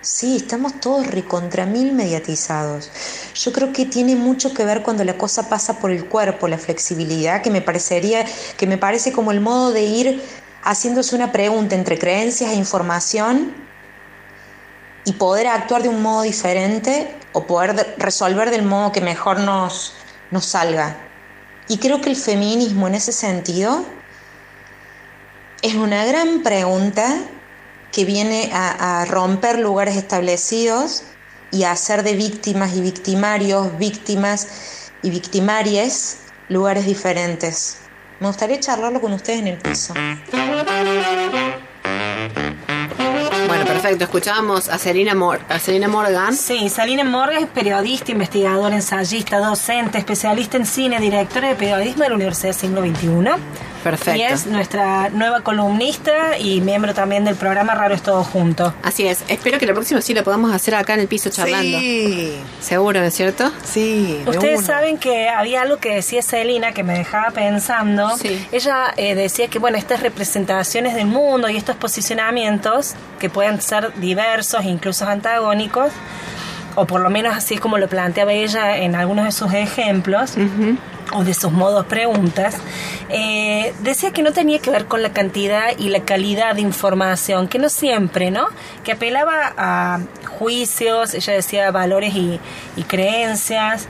[0.00, 2.90] Sí, estamos todos recontra mil mediatizados.
[3.34, 6.58] Yo creo que tiene mucho que ver cuando la cosa pasa por el cuerpo, la
[6.58, 10.22] flexibilidad, que me parecería, que me parece como el modo de ir
[10.62, 13.54] haciéndose una pregunta entre creencias e información
[15.04, 19.94] y poder actuar de un modo diferente o poder resolver del modo que mejor nos,
[20.30, 21.13] nos salga.
[21.68, 23.84] Y creo que el feminismo en ese sentido
[25.62, 27.16] es una gran pregunta
[27.90, 31.04] que viene a, romper lugares establecidos
[31.50, 34.48] y a hacer de víctimas y victimarios, víctimas
[35.02, 37.78] y victimarias lugares diferentes.
[38.20, 39.94] Me gustaría charlarlo con ustedes en el piso.
[43.84, 44.04] Perfecto.
[44.04, 46.34] Escuchábamos a Selina, Mor a Selina Morgan.
[46.34, 52.08] Sí, Selina Morgan es periodista, investigadora, ensayista, docente, especialista en cine, directora de periodismo de
[52.08, 53.73] la Universidad del Siglo XXI.
[53.84, 54.18] Perfecto.
[54.18, 58.72] Y es nuestra nueva columnista y miembro también del programa Raro es Todo Junto.
[58.82, 59.22] Así es.
[59.28, 61.78] Espero que la próxima sí lo podamos hacer acá en el piso charlando.
[61.78, 62.34] Sí.
[62.60, 63.52] Seguro, ¿no es cierto?
[63.62, 64.22] Sí.
[64.26, 64.66] Ustedes uno.
[64.66, 68.16] saben que había algo que decía Celina que me dejaba pensando.
[68.16, 68.48] Sí.
[68.52, 73.92] Ella eh, decía que, bueno, estas representaciones del mundo y estos posicionamientos, que pueden ser
[74.00, 75.92] diversos, incluso antagónicos,
[76.74, 80.40] o por lo menos así como lo planteaba ella en algunos de sus ejemplos, uh
[80.40, 80.78] -huh
[81.12, 82.56] o de sus modos preguntas,
[83.08, 87.48] eh, decía que no tenía que ver con la cantidad y la calidad de información,
[87.48, 88.46] que no siempre, ¿no?
[88.82, 90.00] Que apelaba a
[90.38, 92.40] juicios, ella decía valores y,
[92.76, 93.86] y creencias,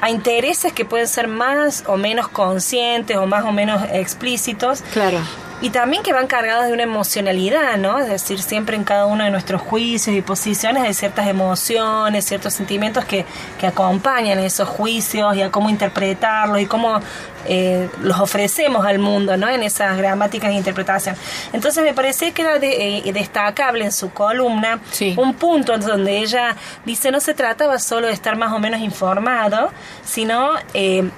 [0.00, 4.82] a intereses que pueden ser más o menos conscientes o más o menos explícitos.
[4.92, 5.18] Claro.
[5.62, 7.98] Y también que van cargados de una emocionalidad, ¿no?
[7.98, 12.54] Es decir, siempre en cada uno de nuestros juicios y posiciones hay ciertas emociones, ciertos
[12.54, 13.26] sentimientos que,
[13.58, 17.00] que acompañan esos juicios y a cómo interpretarlos y cómo
[17.46, 19.48] eh, los ofrecemos al mundo, ¿no?
[19.48, 21.16] En esas gramáticas de interpretación.
[21.52, 25.14] Entonces me parecía que era de, eh, destacable en su columna sí.
[25.16, 29.70] un punto donde ella dice no se trataba solo de estar más o menos informado,
[30.04, 30.52] sino...
[30.74, 31.08] Eh,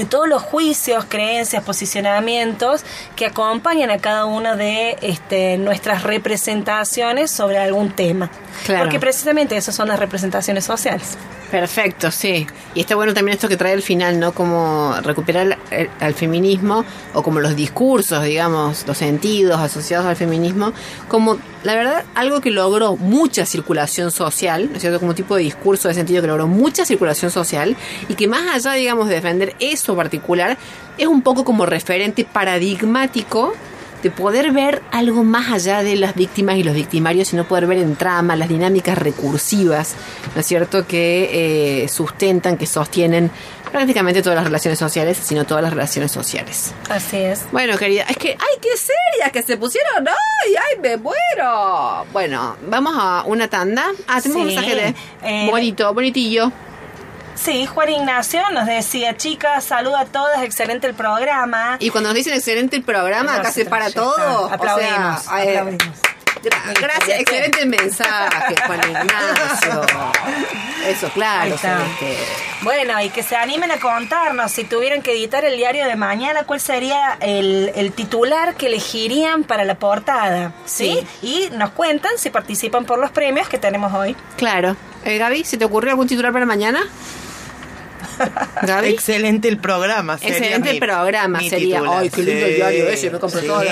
[0.00, 2.82] de todos los juicios, creencias, posicionamientos
[3.16, 8.30] que acompañan a cada una de este, nuestras representaciones sobre algún tema.
[8.64, 8.84] Claro.
[8.84, 11.18] Porque precisamente esas son las representaciones sociales.
[11.50, 12.46] Perfecto, sí.
[12.74, 14.32] Y está bueno también esto que trae al final, ¿no?
[14.32, 15.58] Como recuperar
[15.98, 20.72] al feminismo o como los discursos, digamos, los sentidos asociados al feminismo,
[21.08, 25.00] como la verdad algo que logró mucha circulación social, ¿no es cierto?
[25.00, 27.76] Como tipo de discurso de sentido que logró mucha circulación social
[28.08, 30.56] y que más allá, digamos, de defender eso particular,
[30.98, 33.52] es un poco como referente paradigmático
[34.02, 37.78] de poder ver algo más allá de las víctimas y los victimarios, sino poder ver
[37.78, 39.94] en trama las dinámicas recursivas,
[40.34, 43.30] ¿no es cierto?, que eh, sustentan, que sostienen
[43.70, 46.72] prácticamente todas las relaciones sociales, sino todas las relaciones sociales.
[46.88, 47.42] Así es.
[47.52, 50.06] Bueno, querida, es que, ¡ay, qué serias que se pusieron!
[50.08, 52.06] ¡Ay, ay, me muero!
[52.12, 53.86] Bueno, vamos a una tanda.
[54.08, 56.52] Ah, tenemos Sí, un mensaje de eh, bonito, bonitillo.
[57.36, 61.76] Sí, Juan Ignacio nos decía, chicas, saluda a todas, excelente el programa.
[61.80, 64.14] Y cuando nos dicen excelente el programa, acá se para todo.
[64.16, 64.36] está.
[64.36, 65.98] O sea, Aplaudimos, eh, aplaudimos.
[66.80, 69.82] Gracias, excelente mensaje, Juan Ignacio.
[70.86, 71.56] Eso, claro.
[72.62, 76.44] Bueno, y que se animen a contarnos si tuvieran que editar el diario de mañana,
[76.44, 81.06] cuál sería el, el titular que elegirían para la portada, ¿sí?
[81.22, 84.16] Y nos cuentan si participan por los premios que tenemos hoy.
[84.36, 84.76] Claro.
[85.04, 86.80] Eh, Gaby, ¿se te ocurrió algún titular para mañana?
[88.62, 88.88] Gaby.
[88.90, 90.18] Excelente el programa.
[90.18, 91.78] sería Excelente mi- programa mi sería.
[91.78, 91.98] titular.
[92.02, 93.60] Ay, qué lindo el Sí, diario ese, me compro sí, todo.
[93.62, 93.66] Sí,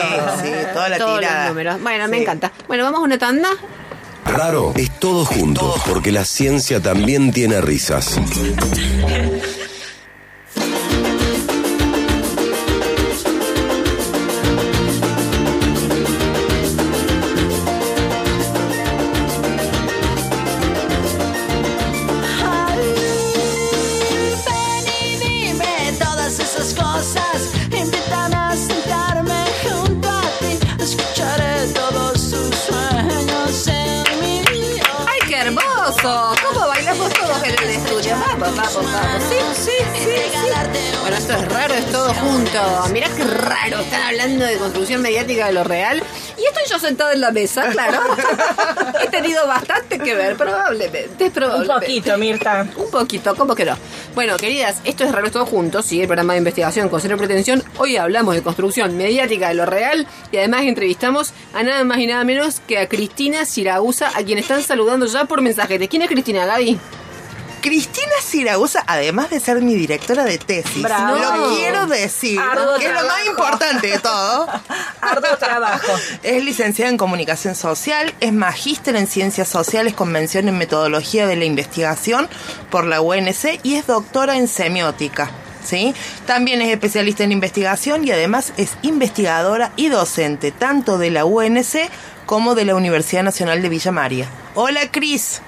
[0.73, 1.49] toda la Todos los tirada.
[1.49, 1.81] números.
[1.83, 2.53] Bueno, me encanta.
[2.67, 3.49] Bueno, vamos a una tanda.
[4.27, 8.19] Raro es todo junto, porque la ciencia también tiene risas.
[38.57, 39.23] Vamos, vamos, vamos.
[39.25, 40.05] Sí, sí, sí.
[40.05, 40.99] sí.
[41.03, 42.89] Bueno, esto es raro, es todo junto.
[42.93, 43.81] Mirá qué raro.
[43.81, 46.03] Están hablando de construcción mediática de lo real.
[46.39, 48.01] Y estoy yo sentada en la mesa, claro.
[49.03, 51.31] He tenido bastante que ver, probablemente.
[51.37, 52.67] Un poquito, Mirta.
[52.77, 53.77] Un poquito, ¿cómo que no?
[54.15, 57.19] Bueno, queridas, esto es Raro es Todo Juntos, sigue el programa de investigación con cero
[57.19, 57.63] pretensión.
[57.77, 62.07] Hoy hablamos de construcción mediática de lo real y además entrevistamos a nada más y
[62.07, 65.79] nada menos que a Cristina Siragusa, a quien están saludando ya por mensaje.
[65.79, 66.79] ¿De quién es Cristina, Gaby?
[67.61, 71.16] Cristina Siragusa, además de ser mi directora de tesis, Bravo.
[71.16, 72.40] lo quiero decir,
[72.79, 74.47] que es lo más importante de todo.
[75.01, 75.92] Arduo trabajo.
[76.23, 81.37] Es licenciada en comunicación social, es magíster en ciencias sociales con mención en metodología de
[81.37, 82.29] la investigación
[82.71, 85.31] por la UNC y es doctora en semiótica.
[85.64, 85.94] ¿Sí?
[86.25, 91.90] También es especialista en investigación y además es investigadora y docente tanto de la UNC
[92.25, 94.29] como de la Universidad Nacional de Villa María.
[94.55, 95.42] Hola Cris.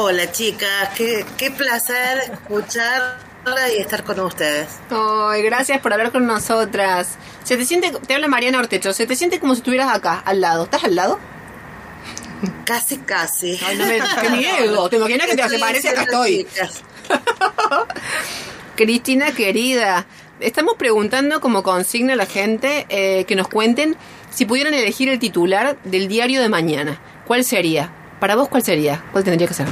[0.00, 4.68] Hola chicas, qué, qué placer escucharla y estar con ustedes.
[4.90, 7.16] Ay, gracias por hablar con nosotras.
[7.42, 10.40] Se te siente, te habla Mariana Ortecho, se te siente como si estuvieras acá, al
[10.40, 10.62] lado.
[10.62, 11.18] ¿Estás al lado?
[12.64, 13.58] Casi, casi.
[13.66, 14.88] Ay, no me, qué miedo.
[14.88, 16.46] Te imaginas que te parece acá estoy.
[18.76, 20.06] Cristina querida,
[20.38, 23.96] estamos preguntando como consigna a la gente eh, que nos cuenten
[24.30, 27.00] si pudieran elegir el titular del diario de mañana.
[27.26, 27.97] ¿Cuál sería?
[28.20, 29.02] Para vos, ¿cuál sería?
[29.12, 29.66] ¿Cuál tendría que ser?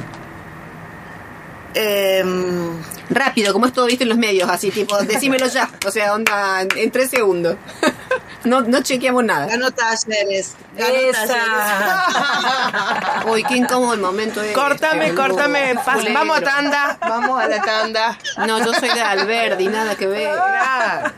[1.75, 2.71] Em,
[3.11, 5.69] Rápido, como es todo visto en los medios, así tipo, decímelo ya.
[5.87, 7.57] O sea, onda, en, en tres segundos.
[8.45, 9.47] no, no chequeamos nada.
[9.47, 10.55] ganó talleres.
[10.77, 11.27] Ganó Esa.
[11.27, 13.27] talleres.
[13.27, 14.41] Uy, qué incómodo el momento.
[14.43, 15.23] este, Córtame, boludo.
[15.29, 15.75] córtame.
[16.15, 16.99] vamos a tanda.
[17.01, 18.19] Vamos a la tanda.
[18.39, 20.31] No, yo soy de Alberdi, nada que ver.
[20.31, 21.13] Mirá,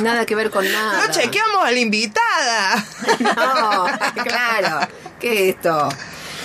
[0.00, 1.06] Nada que ver con nada.
[1.06, 2.84] No chequeamos a la invitada.
[3.20, 3.86] No,
[4.22, 4.88] claro.
[5.20, 5.88] ¿Qué es esto?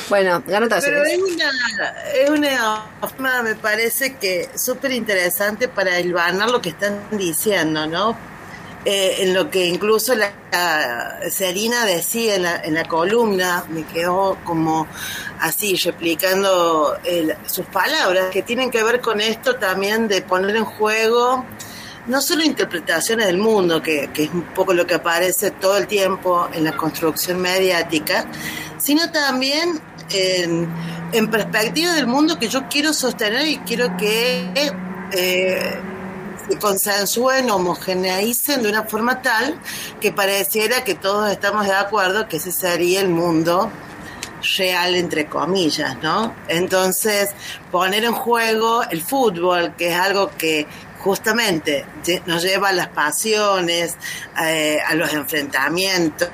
[0.09, 1.51] Bueno, ganó Pero es una,
[2.15, 8.17] es una forma, me parece que súper interesante para hilvanar lo que están diciendo, ¿no?
[8.85, 13.83] Eh, en lo que incluso la, la Serina decía en la, en la columna, me
[13.83, 14.87] quedó como
[15.41, 20.65] así, replicando el- sus palabras, que tienen que ver con esto también de poner en
[20.65, 21.45] juego
[22.07, 25.85] no solo interpretaciones del mundo, que, que es un poco lo que aparece todo el
[25.85, 28.25] tiempo en la construcción mediática,
[28.79, 29.79] sino también
[30.11, 34.51] en, perspectiva del mundo que yo quiero sostener y quiero que
[35.11, 35.79] eh,
[36.49, 39.59] se consensúen, homogeneicen de una forma tal
[39.99, 43.71] que pareciera que todos estamos de acuerdo que ese sería el mundo
[44.57, 46.33] real entre comillas, ¿no?
[46.47, 47.31] Entonces,
[47.71, 50.65] poner en juego el fútbol, que es algo que
[50.99, 51.85] justamente
[52.25, 53.95] nos lleva a las pasiones,
[54.41, 56.29] eh, a los enfrentamientos,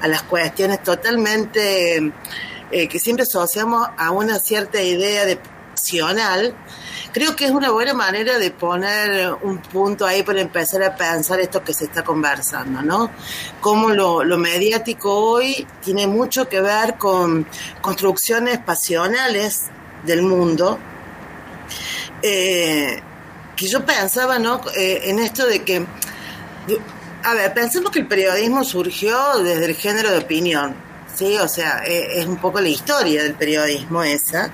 [0.00, 2.12] a las cuestiones totalmente
[2.70, 5.38] eh, que siempre asociamos a una cierta idea de
[5.78, 6.54] pasional,
[7.12, 11.40] creo que es una buena manera de poner un punto ahí para empezar a pensar
[11.40, 13.10] esto que se está conversando, ¿no?
[13.60, 17.46] Cómo lo, lo mediático hoy tiene mucho que ver con
[17.80, 19.66] construcciones pasionales
[20.04, 20.78] del mundo,
[22.22, 23.00] eh,
[23.56, 24.60] que yo pensaba, ¿no?
[24.76, 25.84] Eh, en esto de que,
[27.24, 30.87] a ver, pensemos que el periodismo surgió desde el género de opinión,
[31.18, 31.36] ¿sí?
[31.38, 34.50] O sea, eh, es un poco la historia del periodismo esa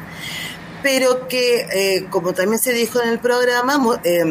[0.85, 4.23] pero que, eh, como también se dijo en el programa, eh,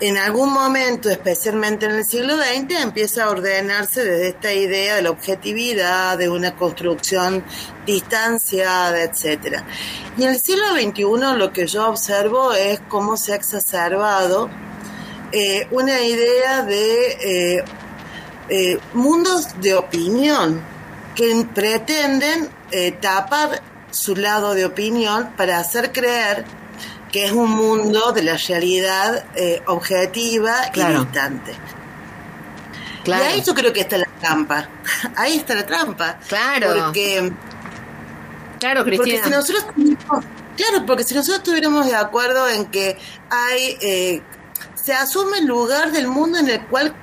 [0.00, 5.02] en algún momento, especialmente en el siglo XX, empieza a ordenarse desde esta idea de
[5.02, 7.42] la objetividad, de una construcción
[7.86, 9.64] distanciada, etcétera.
[10.18, 14.50] Y en el siglo XXI lo que yo observo es cómo se ha exacerbado
[15.32, 17.64] eh, una idea de
[18.50, 20.60] eh, mundos de opinión,
[21.14, 26.44] que pretenden eh, tapar su lado de opinión para hacer creer
[27.10, 31.02] que es un mundo de la realidad eh, objetiva Claro.
[31.02, 31.54] y distante.
[33.04, 33.24] Claro.
[33.24, 34.68] Y ahí yo creo que está la trampa.
[35.16, 36.18] Ahí está la trampa.
[36.28, 36.68] Claro.
[36.86, 37.32] Porque
[38.60, 39.24] Claro, porque Cristina.
[39.24, 39.64] si nosotros
[40.56, 42.96] claro, porque si nosotros estuviéramos de acuerdo en que
[43.28, 44.22] hay eh,
[44.74, 46.94] se asume el lugar del mundo en el cual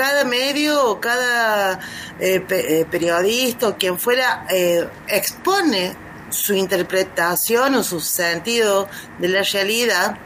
[0.00, 1.78] cada medio o cada
[2.18, 5.94] eh, pe- eh, periodista o quien fuera eh, expone
[6.30, 8.88] su interpretación o su sentido
[9.18, 10.16] de la realidad,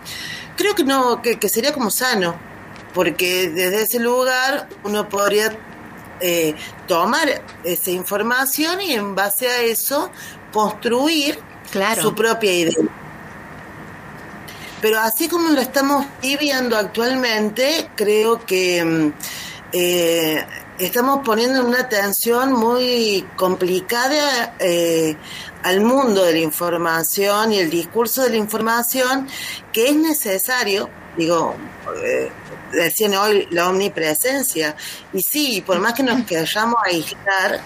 [0.56, 2.36] creo que no, que, que sería como sano,
[2.92, 5.48] porque desde ese lugar uno podría
[6.86, 10.10] tomar esa información y en base a eso
[10.52, 11.38] construir
[11.72, 12.00] Claro.
[12.02, 12.84] su propia idea.
[14.80, 19.12] Pero así como lo estamos viviendo actualmente, creo que mm,
[19.76, 20.46] eh,
[20.78, 25.16] estamos poniendo una atención muy complicada eh,
[25.64, 29.26] al mundo de la información y el discurso de la información
[29.72, 31.56] que es necesario, digo,
[32.04, 32.30] eh,
[32.70, 34.76] decían hoy la omnipresencia,
[35.12, 37.60] y sí, por más que nos queramos aislar,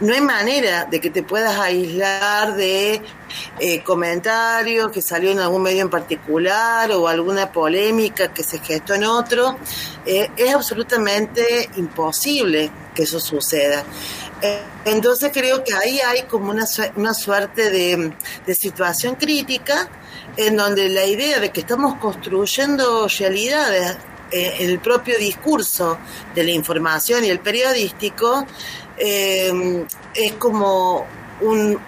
[0.00, 3.02] no hay manera de que te puedas aislar de
[3.58, 8.94] eh, comentarios que salió en algún medio en particular o alguna polémica que se gestó
[8.94, 9.56] en otro.
[10.04, 13.82] Eh, es absolutamente imposible que eso suceda.
[14.42, 16.66] Eh, entonces creo que ahí hay como una,
[16.96, 18.12] una suerte de,
[18.46, 19.88] de situación crítica
[20.36, 23.96] en donde la idea de que estamos construyendo realidades
[24.30, 25.98] en el propio discurso
[26.34, 28.44] de la información y el periodístico
[28.98, 31.06] es como
[31.40, 31.78] un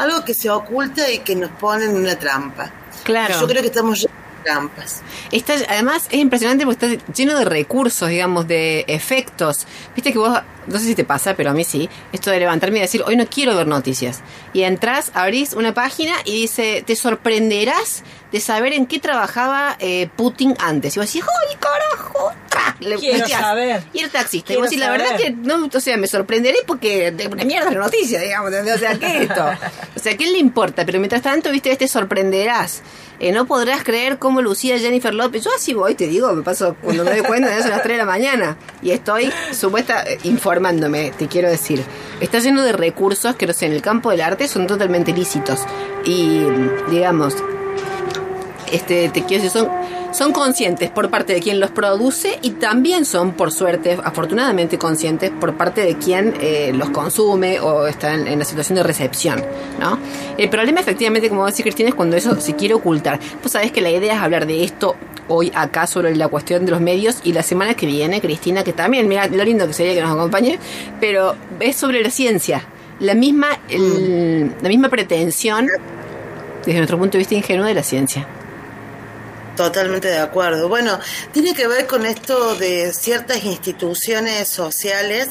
[0.00, 2.70] algo que se oculta y que nos pone en una trampa.
[3.04, 3.40] Claro.
[3.40, 4.06] Yo creo que estamos
[4.42, 5.02] trampas.
[5.30, 9.66] Está, además es impresionante porque está lleno de recursos, digamos, de efectos.
[9.94, 12.78] Viste que vos, no sé si te pasa, pero a mí sí, esto de levantarme
[12.78, 14.20] y decir, hoy no quiero ver noticias.
[14.52, 20.08] Y entras, abrís una página y dice, te sorprenderás de saber en qué trabajaba eh,
[20.16, 20.96] Putin antes.
[20.96, 22.32] Y vos decís, ¡ay, carajo!
[22.48, 22.76] ¡Tra!
[22.80, 23.40] Le Quiero metías.
[23.40, 23.82] saber.
[23.92, 24.52] Y el taxista.
[24.52, 27.70] Y vos decís, la verdad que no, o sea, me sorprenderé porque de una mierda
[27.70, 28.52] la noticia, digamos.
[28.52, 29.44] O sea, ¿qué es esto?
[29.96, 30.86] O sea, ¿qué le importa?
[30.86, 32.82] Pero mientras tanto, viste, te sorprenderás.
[33.18, 35.44] Eh, no podrás creer cómo lucía Jennifer López.
[35.44, 37.94] Yo así voy, te digo, me paso cuando me doy cuenta, ya son las 3
[37.94, 38.56] de la mañana.
[38.80, 41.84] Y estoy supuesta eh, informándome, te quiero decir.
[42.20, 45.60] Está lleno de recursos que, no sé, en el campo del arte son totalmente lícitos.
[46.06, 46.44] Y,
[46.88, 47.34] digamos,
[48.72, 49.68] este, te quiero decir, son,
[50.12, 55.30] son conscientes por parte de quien los produce y también son, por suerte, afortunadamente conscientes
[55.30, 59.42] por parte de quien eh, los consume o está en, la situación de recepción,
[59.78, 59.98] ¿no?
[60.36, 63.20] El problema, efectivamente, como decía Cristina, es cuando eso se quiere ocultar.
[63.42, 64.96] Vos sabés que la idea es hablar de esto
[65.28, 68.72] hoy acá sobre la cuestión de los medios y la semana que viene, Cristina, que
[68.72, 70.58] también, mira, lo lindo que sería que nos acompañe,
[71.00, 72.64] pero es sobre la ciencia.
[72.98, 75.68] La misma, la misma pretensión,
[76.66, 78.26] desde nuestro punto de vista ingenuo, de la ciencia.
[79.64, 80.68] Totalmente de acuerdo.
[80.70, 80.98] Bueno,
[81.32, 85.28] tiene que ver con esto de ciertas instituciones sociales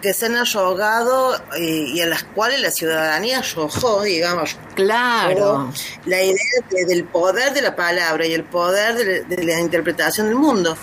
[0.00, 5.70] que se han arrogado eh, y a las cuales la ciudadanía arrojó, digamos, Claro.
[6.06, 6.34] la idea
[6.70, 10.36] de- del poder de la palabra y el poder de, la- de la interpretación del
[10.36, 10.74] mundo.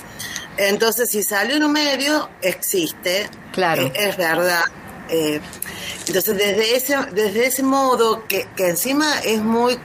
[0.58, 3.82] Entonces, si sale en un medio, existe, Claro.
[3.82, 4.62] eh, es verdad.
[5.10, 5.40] Eh,
[6.08, 9.80] entonces, desde ese, desde ese modo, que, que encima es muy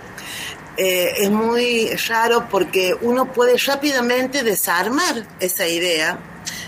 [0.82, 6.18] eh, es muy raro porque uno puede rápidamente desarmar esa idea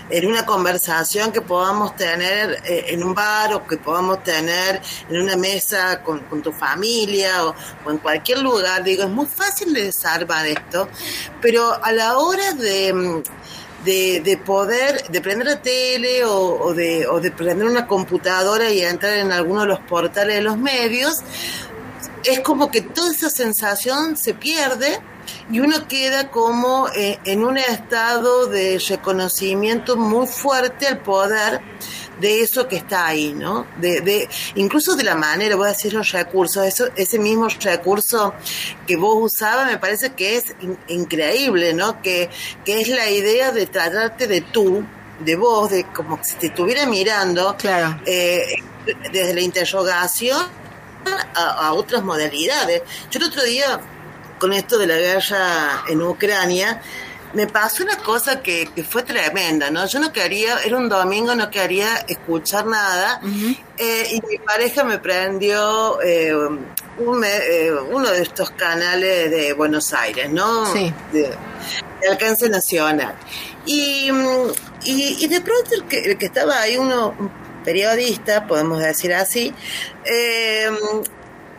[0.07, 5.19] en una conversación que podamos tener eh, en un bar o que podamos tener en
[5.19, 7.55] una mesa con, tu familia o,
[7.89, 8.83] en cualquier lugar.
[8.83, 10.89] Digo, es muy fácil de desarmar esto,
[11.41, 13.23] pero a la hora de...
[13.83, 18.81] de, de poder, de prender la tele o de, o de prender una computadora y
[18.81, 21.21] entrar en alguno de los portales de los medios,
[22.25, 24.99] es como que toda esa sensación se pierde
[25.51, 31.61] y uno queda como eh, en un estado de reconocimiento muy fuerte al poder
[32.19, 33.65] de eso que está ahí, ¿no?
[33.79, 38.33] De, de, incluso de la manera, voy a decir los recursos, eso, ese mismo recurso
[38.87, 42.01] que vos usabas me parece que es in- increíble, ¿no?
[42.01, 42.29] Que,
[42.65, 44.85] que es la idea de tratarte de tú,
[45.19, 47.99] de vos, de como si te estuviera mirando, Claro.
[48.05, 48.45] eh,
[49.11, 50.45] desde la interrogación
[51.35, 52.81] a, a otras modalidades.
[53.11, 53.79] Yo el otro día,
[54.39, 56.81] con esto de la guerra en Ucrania,
[57.33, 59.85] me pasó una cosa que, que fue tremenda, ¿no?
[59.87, 63.19] Yo no quería, era un domingo, no quería escuchar nada,
[63.77, 69.93] eh, y mi pareja me prendió eh, un eh, uno de estos canales de Buenos
[69.93, 70.71] Aires, ¿no?
[70.71, 70.93] Sí.
[71.11, 71.35] De,
[72.01, 73.15] de alcance nacional.
[73.65, 74.51] Y, mm,
[74.83, 77.15] y, y de pronto el que, el que estaba ahí, uno
[77.63, 79.53] periodista, podemos decir así,
[80.05, 80.69] eh,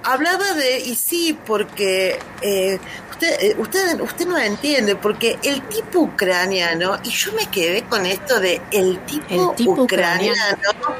[0.02, 2.78] hablaba de, y sí, porque eh,
[3.10, 8.06] usted, eh, usted, usted no entiende, porque el tipo ucraniano, y yo me quedé con
[8.06, 10.96] esto de el tipo, El tipo ucraniano, ucraniano.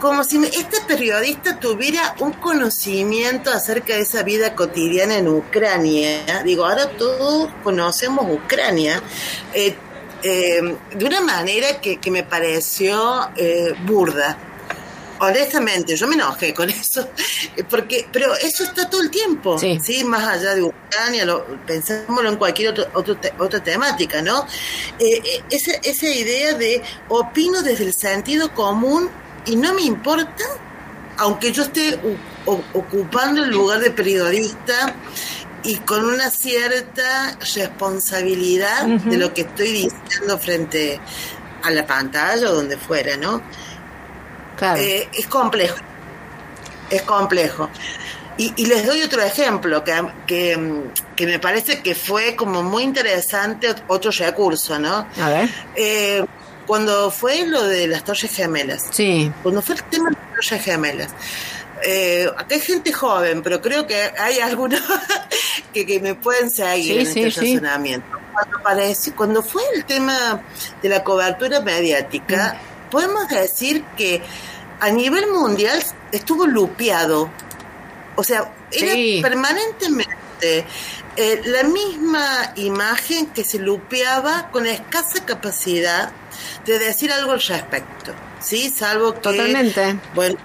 [0.00, 6.42] como si este periodista tuviera un conocimiento acerca de esa vida cotidiana en Ucrania.
[6.42, 9.02] Digo, ahora todos conocemos Ucrania.
[9.52, 9.76] eh,
[10.22, 14.36] eh, de una manera que, que me pareció eh, burda.
[15.22, 17.06] Honestamente, yo me enojé con eso,
[17.68, 19.78] porque, pero eso está todo el tiempo, Sí.
[19.82, 24.46] sí, más allá de Ucrania, lo, pensémoslo en cualquier otro, otro te- otra temática, ¿no?
[24.98, 29.10] Eh, eh, esa, esa idea de opino desde el sentido común
[29.44, 30.44] y no me importa,
[31.18, 34.94] aunque yo esté u- o- ocupando el lugar de periodista
[35.62, 40.98] y con una cierta responsabilidad de lo que estoy diciendo frente
[41.62, 43.42] a la pantalla o donde fuera, ¿no?
[44.56, 44.80] Claro.
[44.80, 45.76] Eh, es complejo.
[46.90, 47.68] Es complejo.
[48.38, 50.82] Y, y les doy otro ejemplo que, que,
[51.14, 55.06] que me parece que fue como muy interesante, ot- otro recurso, ¿no?
[55.20, 55.48] A ver.
[55.76, 56.24] Eh,
[56.66, 59.30] cuando fue lo de las Torres Gemelas, Sí.
[59.42, 61.08] cuando fue el tema de las Torres Gemelas,
[61.84, 64.80] eh, acá hay gente joven, pero creo que hay algunos
[65.72, 67.54] que, que me pueden seguir Sí, en sí, este sí.
[67.56, 68.06] razonamiento.
[68.32, 70.42] Cuando, apareció- cuando fue el tema
[70.82, 72.56] de la cobertura mediática,
[72.86, 72.90] Mm.
[72.90, 74.22] podemos decir que
[74.80, 77.30] a nivel mundial estuvo lupeado.
[78.16, 80.64] O sea, era permanentemente
[81.16, 86.10] eh, la misma imagen que se lupeaba con escasa capacidad
[86.66, 88.12] de decir algo al respecto.
[88.40, 88.70] ¿Sí?
[88.70, 89.20] Salvo que.
[89.20, 89.98] Totalmente.
[90.14, 90.36] Bueno,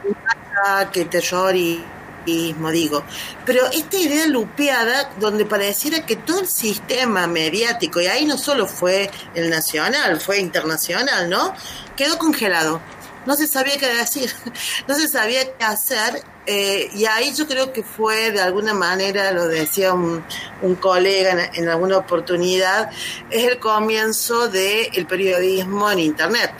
[0.91, 3.03] que terrorismo, digo.
[3.45, 8.67] Pero esta idea lupeada, donde pareciera que todo el sistema mediático, y ahí no solo
[8.67, 11.53] fue el nacional, fue internacional, ¿no?
[11.95, 12.81] Quedó congelado.
[13.25, 14.31] No se sabía qué decir,
[14.87, 19.31] no se sabía qué hacer, eh, y ahí yo creo que fue de alguna manera,
[19.31, 20.23] lo decía un,
[20.79, 22.91] colega en alguna oportunidad,
[23.31, 26.51] es el comienzo del periodismo en Internet,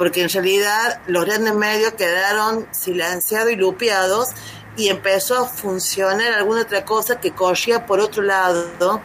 [0.00, 4.28] porque en realidad los grandes medios quedaron silenciados y lupeados
[4.74, 9.02] y empezó a funcionar alguna otra cosa que corría por otro lado,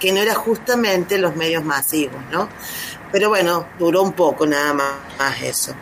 [0.00, 2.48] que no era justamente los medios masivos, ¿no?
[3.12, 5.74] Pero bueno, duró un poco nada más, más eso.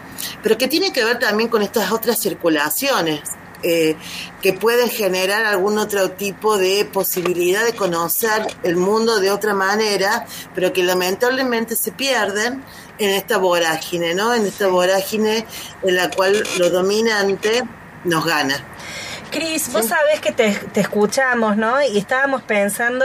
[0.42, 3.20] Pero que tiene que ver también con estas otras circulaciones
[3.62, 3.96] eh,
[4.42, 10.26] que pueden generar algún otro tipo de posibilidad de conocer el mundo de otra manera,
[10.54, 12.62] pero que lamentablemente se pierden
[12.98, 14.34] en esta vorágine, ¿no?
[14.34, 15.46] En esta vorágine
[15.82, 17.62] en la cual lo dominante
[18.04, 18.64] nos gana.
[19.30, 21.82] Cris, vos sabés que te, te escuchamos, ¿no?
[21.82, 23.04] Y estábamos pensando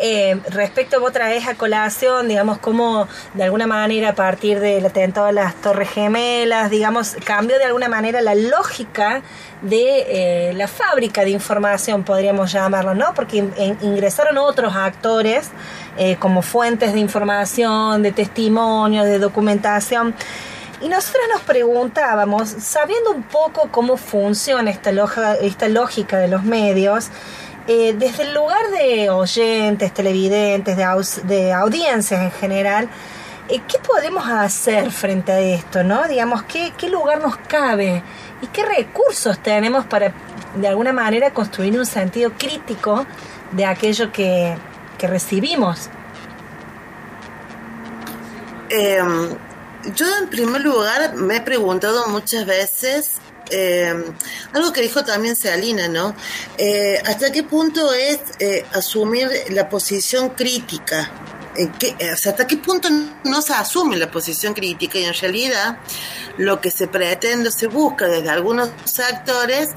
[0.00, 5.26] eh, respecto, vos traes a colación, digamos, cómo de alguna manera a partir del atentado
[5.26, 9.22] a las Torres Gemelas, digamos, cambió de alguna manera la lógica
[9.62, 13.12] de eh, la fábrica de información, podríamos llamarlo, ¿no?
[13.14, 15.50] Porque in- in- ingresaron otros actores
[15.98, 20.14] eh, como fuentes de información, de testimonio, de documentación.
[20.86, 27.08] Y nosotros nos preguntábamos, sabiendo un poco cómo funciona esta, lógica de los medios,
[27.66, 30.76] eh, desde el lugar de oyentes, televidentes,
[31.26, 32.88] de, audiencias en general,
[33.48, 35.82] eh, ¿qué podemos hacer frente a esto?
[35.82, 36.06] ¿no?
[36.06, 38.04] Digamos, ¿qué, ¿qué lugar nos cabe?
[38.40, 40.12] ¿Y qué recursos tenemos para,
[40.54, 43.04] de alguna manera, construir un sentido crítico
[43.50, 44.56] de aquello que,
[44.98, 45.90] que recibimos?
[48.70, 49.00] Eh,
[49.94, 53.12] yo en primer lugar me he preguntado muchas veces
[53.50, 53.94] eh,
[54.52, 56.14] algo que dijo también Salina, ¿no?
[56.58, 61.10] Eh, ¿Hasta qué punto es eh, asumir la posición crítica?
[61.56, 62.88] ¿En qué- eh, o sea, ¿Hasta qué punto
[63.24, 64.98] no se asume la posición crítica?
[64.98, 65.78] Y en realidad
[66.38, 68.68] lo que se pretende, se busca desde algunos
[68.98, 69.70] actores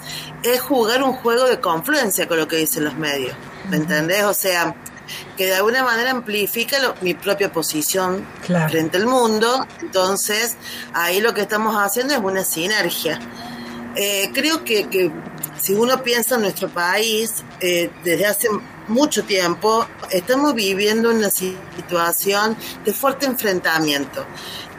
[0.44, 3.36] es jugar un juego de confluencia con lo que dicen los medios.
[3.70, 4.24] ¿Me entendés?
[4.24, 4.76] O sea,
[5.38, 8.70] que de alguna manera amplifica lo- mi propia posición Claro.
[8.70, 9.66] frente al mundo.
[9.82, 10.56] Entonces,
[10.94, 13.20] ahí lo que estamos haciendo es una sinergia.
[13.96, 15.12] Eh, creo que, que
[15.62, 18.48] si uno piensa en nuestro país, eh, desde hace
[18.88, 24.26] mucho tiempo estamos viviendo una situación de fuerte enfrentamiento.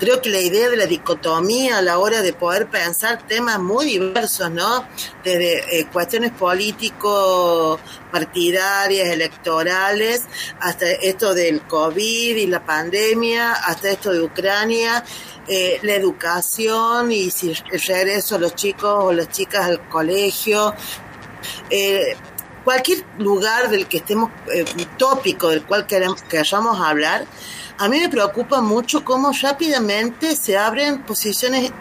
[0.01, 3.85] Creo que la idea de la dicotomía a la hora de poder pensar temas muy
[3.85, 4.87] diversos, ¿no?
[5.23, 10.23] Desde eh, cuestiones político-partidarias, electorales,
[10.59, 15.05] hasta esto del COVID y la pandemia, hasta esto de Ucrania,
[15.53, 20.73] eh, la educación y si el regreso a los chicos o las chicas al colegio,
[21.69, 22.17] eh,
[22.65, 24.65] cualquier lugar del que estemos, eh,
[24.97, 27.27] tópico del cual queremos, queramos hablar,
[27.79, 31.73] a mí me preocupa mucho cómo rápidamente se abren posiciones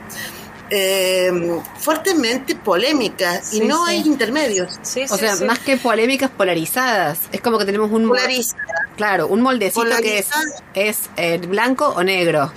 [0.71, 1.31] eh,
[1.77, 3.91] fuertemente polémicas y Sí, no sí.
[3.91, 4.79] hay intermedios.
[4.81, 5.43] Sí, O sí, sea, sí.
[5.43, 7.19] más que polémicas, polarizadas.
[7.31, 8.07] Es como que tenemos un...
[8.07, 8.65] Polarizadas.
[8.95, 10.27] Claro, un moldecito que es,
[10.73, 12.51] es eh, blanco o negro.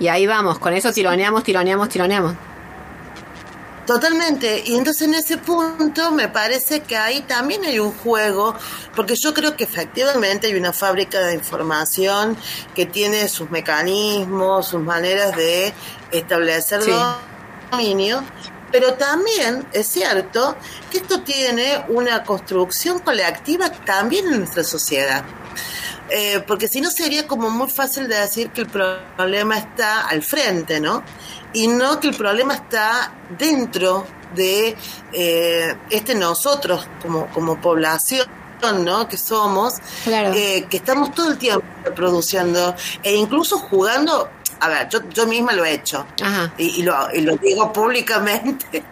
[0.00, 2.34] Y ahí vamos, con eso tironeamos, tironeamos, tironeamos.
[3.86, 4.62] Totalmente.
[4.64, 8.54] Y entonces en ese punto me parece que ahí también hay un juego,
[8.96, 12.36] porque yo creo que efectivamente hay una fábrica de información
[12.74, 15.74] que tiene sus mecanismos, sus maneras de
[16.12, 16.92] establecer Sí.
[17.70, 18.22] dominio,
[18.72, 20.56] pero también es cierto
[20.90, 25.24] que esto tiene una construcción colectiva también en nuestra sociedad.
[26.10, 30.22] Eh, porque si no sería como muy fácil de decir que el problema está al
[30.22, 31.02] frente, ¿no?
[31.52, 34.76] Y no que el problema está dentro de
[35.12, 38.26] eh, este nosotros como, como población.
[38.78, 39.06] ¿no?
[39.06, 39.74] que somos,
[40.04, 40.32] Claro.
[40.34, 44.30] eh, que estamos todo el tiempo produciendo e incluso jugando,
[44.60, 46.06] a ver, yo, yo misma lo he hecho
[46.56, 48.82] y lo, y lo digo públicamente.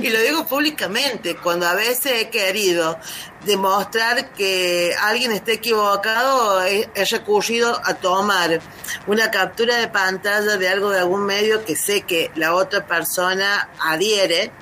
[0.00, 2.98] Y lo digo públicamente, cuando a veces he querido
[3.44, 8.60] demostrar que alguien está equivocado, he, recurrido a tomar
[9.06, 13.70] una captura de pantalla de algo de algún medio que sé que la otra persona
[13.80, 14.52] adhiere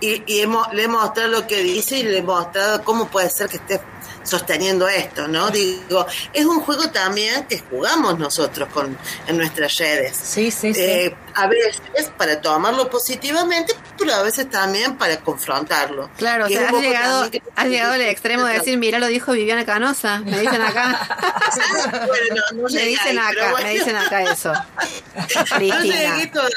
[0.00, 3.30] y, y hemos, le he mostrado lo que dice y le he mostrado cómo puede
[3.30, 3.80] ser que esté
[4.28, 5.50] sosteniendo esto, ¿no?
[5.50, 10.16] Digo, es un juego también que jugamos nosotros con, en nuestras redes.
[10.22, 10.80] Sí, sí, sí.
[10.80, 11.80] Eh, a veces
[12.16, 16.10] para tomarlo positivamente, pero a veces también para confrontarlo.
[16.16, 19.32] Claro, o sea, has llegado, que- has llegado al extremo de decir, mira, lo dijo
[19.32, 21.08] Viviana Canosa, me dicen acá.
[22.06, 23.66] Bueno, no me dicen ahí, acá, bueno.
[23.66, 24.52] me dicen acá eso.
[25.58, 26.32] No llegué Cristina.
[26.32, 26.54] todavía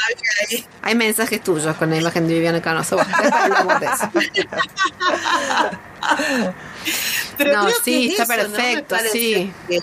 [0.49, 0.67] ahí.
[0.83, 2.95] Hay mensajes tuyos con la imagen de Viviana Canosa.
[2.95, 4.09] Bueno, después hablamos de eso.
[7.37, 8.55] Pero No, creo sí, que es está eso, ¿no?
[8.55, 9.53] Perfecto, parece sí.
[9.67, 9.79] Que,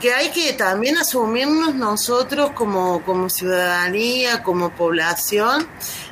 [0.00, 5.66] que hay que también asumirnos nosotros como, como ciudadanía, como población,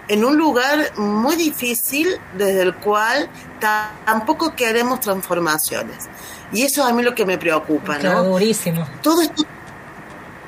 [0.08, 3.28] en un lugar muy difícil desde el cual
[3.60, 6.08] ta- tampoco queremos transformaciones.
[6.52, 8.28] Y eso es a mí lo que me preocupa, Claro, ¿no?
[8.30, 8.86] durísimo.
[9.02, 9.44] todo esto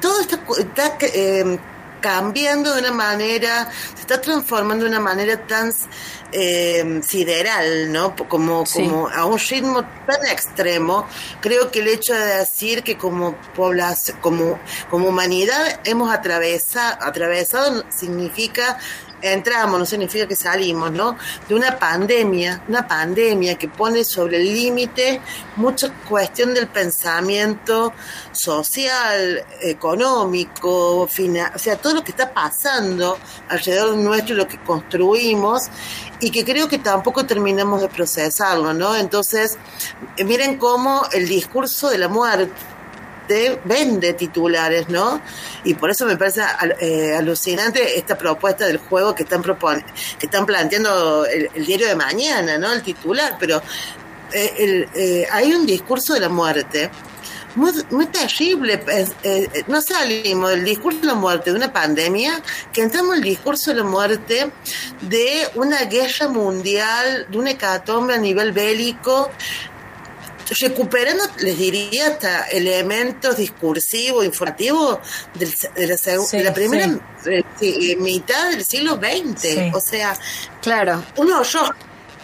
[0.00, 1.58] todo está, cu- está eh,
[2.00, 5.72] cambiando de una manera se está transformando de una manera tan
[6.32, 8.82] eh, sideral no como Sí.
[8.84, 11.06] como a un ritmo tan extremo
[11.40, 14.58] creo que el hecho de decir que como población como
[14.90, 18.78] como humanidad hemos atravesado atravesado significa
[19.22, 21.16] entramos, no significa que salimos, ¿no?
[21.48, 25.20] De una pandemia, una pandemia que pone sobre el límite
[25.56, 27.94] mucha cuestión del pensamiento
[28.32, 33.18] social, económico, fina- o sea, todo lo que está pasando
[33.48, 35.62] alrededor nuestro y lo que construimos
[36.20, 38.96] y que creo que tampoco terminamos de procesarlo, ¿no?
[38.96, 39.58] Entonces,
[40.16, 42.50] eh, miren cómo el discurso de la muerte
[43.28, 45.20] te vende titulares, ¿no?
[45.64, 46.42] Y por eso me parece
[46.80, 49.84] eh, alucinante esta propuesta del juego que están propon
[50.18, 52.72] que están planteando el, el diario de mañana, ¿no?
[52.72, 53.60] El titular, pero
[54.32, 56.88] eh, el- eh, hay un discurso de la muerte
[57.56, 58.80] muy, muy terrible.
[58.88, 62.40] Es- eh, no salimos del discurso de la muerte de una pandemia,
[62.72, 64.50] que entramos en el discurso de la muerte
[65.00, 69.30] de una guerra mundial, de un hecatombe a nivel bélico,
[70.60, 74.98] recuperando, les diría, hasta elementos discursivos, informativos
[75.34, 76.86] del- de, la, seg- Sí, de la primera
[77.24, 77.30] sí.
[77.90, 79.40] eh, mitad del siglo XX.
[79.40, 79.70] Sí.
[79.74, 80.16] O sea,
[80.62, 81.02] Claro.
[81.16, 81.68] uno yo.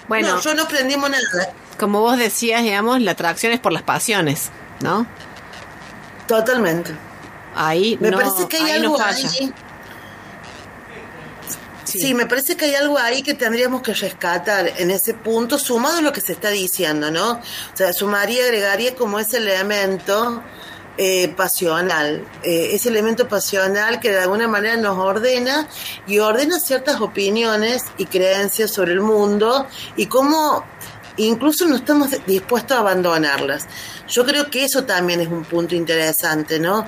[0.09, 0.37] Bueno.
[0.37, 1.53] No, yo no aprendimos nada.
[1.79, 4.51] Como vos decías, digamos, la atracción es por las pasiones,
[4.83, 5.07] ¿no?
[6.27, 6.93] Totalmente.
[7.55, 9.29] Ahí Me no, parece que hay no algo falla.
[9.29, 9.53] ahí.
[11.85, 12.01] Sí.
[12.01, 12.15] Sí.
[12.15, 16.01] me parece que hay algo ahí que tendríamos que rescatar en ese punto, sumado a
[16.01, 17.33] lo que se está diciendo, ¿no?
[17.33, 17.41] O
[17.75, 20.43] sea, sumaría, agregaría como ese elemento
[20.97, 25.69] eh, pasional, eh, ese elemento pasional que de alguna manera nos ordena
[26.07, 29.67] y ordena ciertas opiniones y creencias sobre el mundo
[29.97, 30.65] y cómo
[31.17, 33.67] incluso no estamos dispuestos a abandonarlas.
[34.09, 36.87] Yo creo que eso también es un punto interesante, ¿no?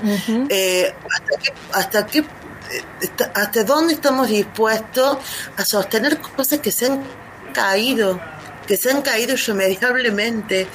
[0.48, 5.18] Eh, hasta qué, hasta qué eh, hasta dónde estamos dispuestos
[5.56, 7.02] a sostener cosas que se han
[7.52, 8.20] caído,
[8.66, 10.66] que se han caído irremediablemente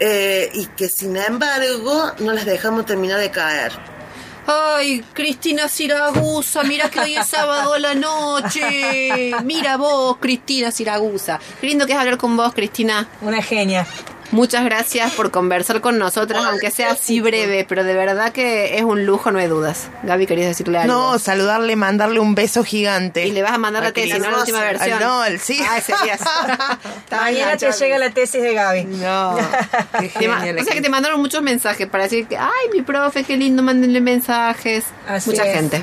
[0.00, 3.95] eh, y que sin embargo no las dejamos terminar de caer.
[4.46, 9.32] Ay, Cristina Siragusa, mira que hoy es sábado a la noche.
[9.42, 11.40] Mira vos, Cristina Siragusa.
[11.60, 13.08] Qué lindo que es hablar con vos, Cristina.
[13.22, 13.86] Una genia.
[14.32, 18.82] Muchas gracias por conversar con nosotras, aunque sea así breve, pero de verdad que es
[18.82, 19.88] un lujo, no hay dudas.
[20.02, 20.92] Gaby, ¿querías decirle algo?
[20.92, 23.26] No, saludarle, mandarle un beso gigante.
[23.26, 24.98] Y le vas a mandar la tesis, no la última versión.
[25.00, 25.60] Ah, No, el sí.
[25.68, 26.18] Ah, ese día.
[27.10, 28.84] Mañana te llega la tesis de Gaby.
[28.84, 29.36] No,
[30.00, 30.58] qué genial.
[30.58, 33.62] o sea que te mandaron muchos mensajes para decir que, ay, mi profe, qué lindo,
[33.62, 34.84] mándenle mensajes.
[35.08, 35.54] Así Mucha es.
[35.54, 35.82] gente.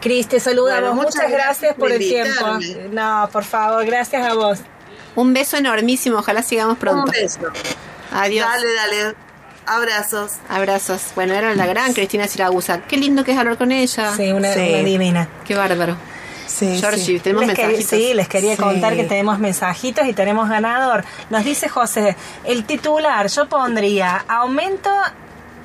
[0.00, 0.80] Cris, te saludamos.
[0.80, 2.58] Bueno, muchas, muchas gracias gracias por el tiempo.
[2.92, 4.58] No, por favor, gracias a vos.
[5.18, 7.06] Un beso enormísimo, ojalá sigamos pronto.
[7.06, 7.40] Un beso.
[8.12, 8.46] Adiós.
[8.48, 9.14] Dale, dale.
[9.66, 10.32] Abrazos.
[10.48, 11.02] Abrazos.
[11.16, 12.82] Bueno, era la gran Cristina Siragusa.
[12.82, 14.12] Qué lindo que es hablar con ella.
[14.16, 14.60] Sí, una, Sí.
[14.60, 15.28] una divina.
[15.44, 15.96] Qué bárbaro.
[16.46, 17.20] Sí, Georgie, sí.
[17.20, 17.98] tenemos Les quería- mensajitos.
[17.98, 18.62] sí, les quería Sí.
[18.62, 21.04] contar que tenemos mensajitos y tenemos ganador.
[21.30, 24.88] Nos dice José, el titular, yo pondría, aumento,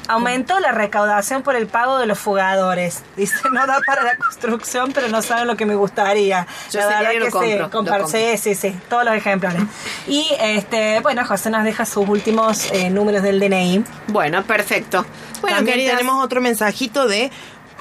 [0.07, 3.03] aumentó la recaudación por el pago de los fugadores.
[3.15, 6.45] Dice, no da para la construcción, pero no saben lo que me gustaría.
[6.71, 8.07] Yo la verdad que lo sí, compro, lo compar- compro.
[8.07, 9.61] sí, sí, sí, todos los ejemplares.
[10.07, 13.83] Y este, bueno, José nos deja sus últimos eh, números del DNI.
[14.07, 15.05] Bueno, perfecto.
[15.41, 15.97] Bueno, También queridas.
[15.97, 17.29] tenemos otro mensajito de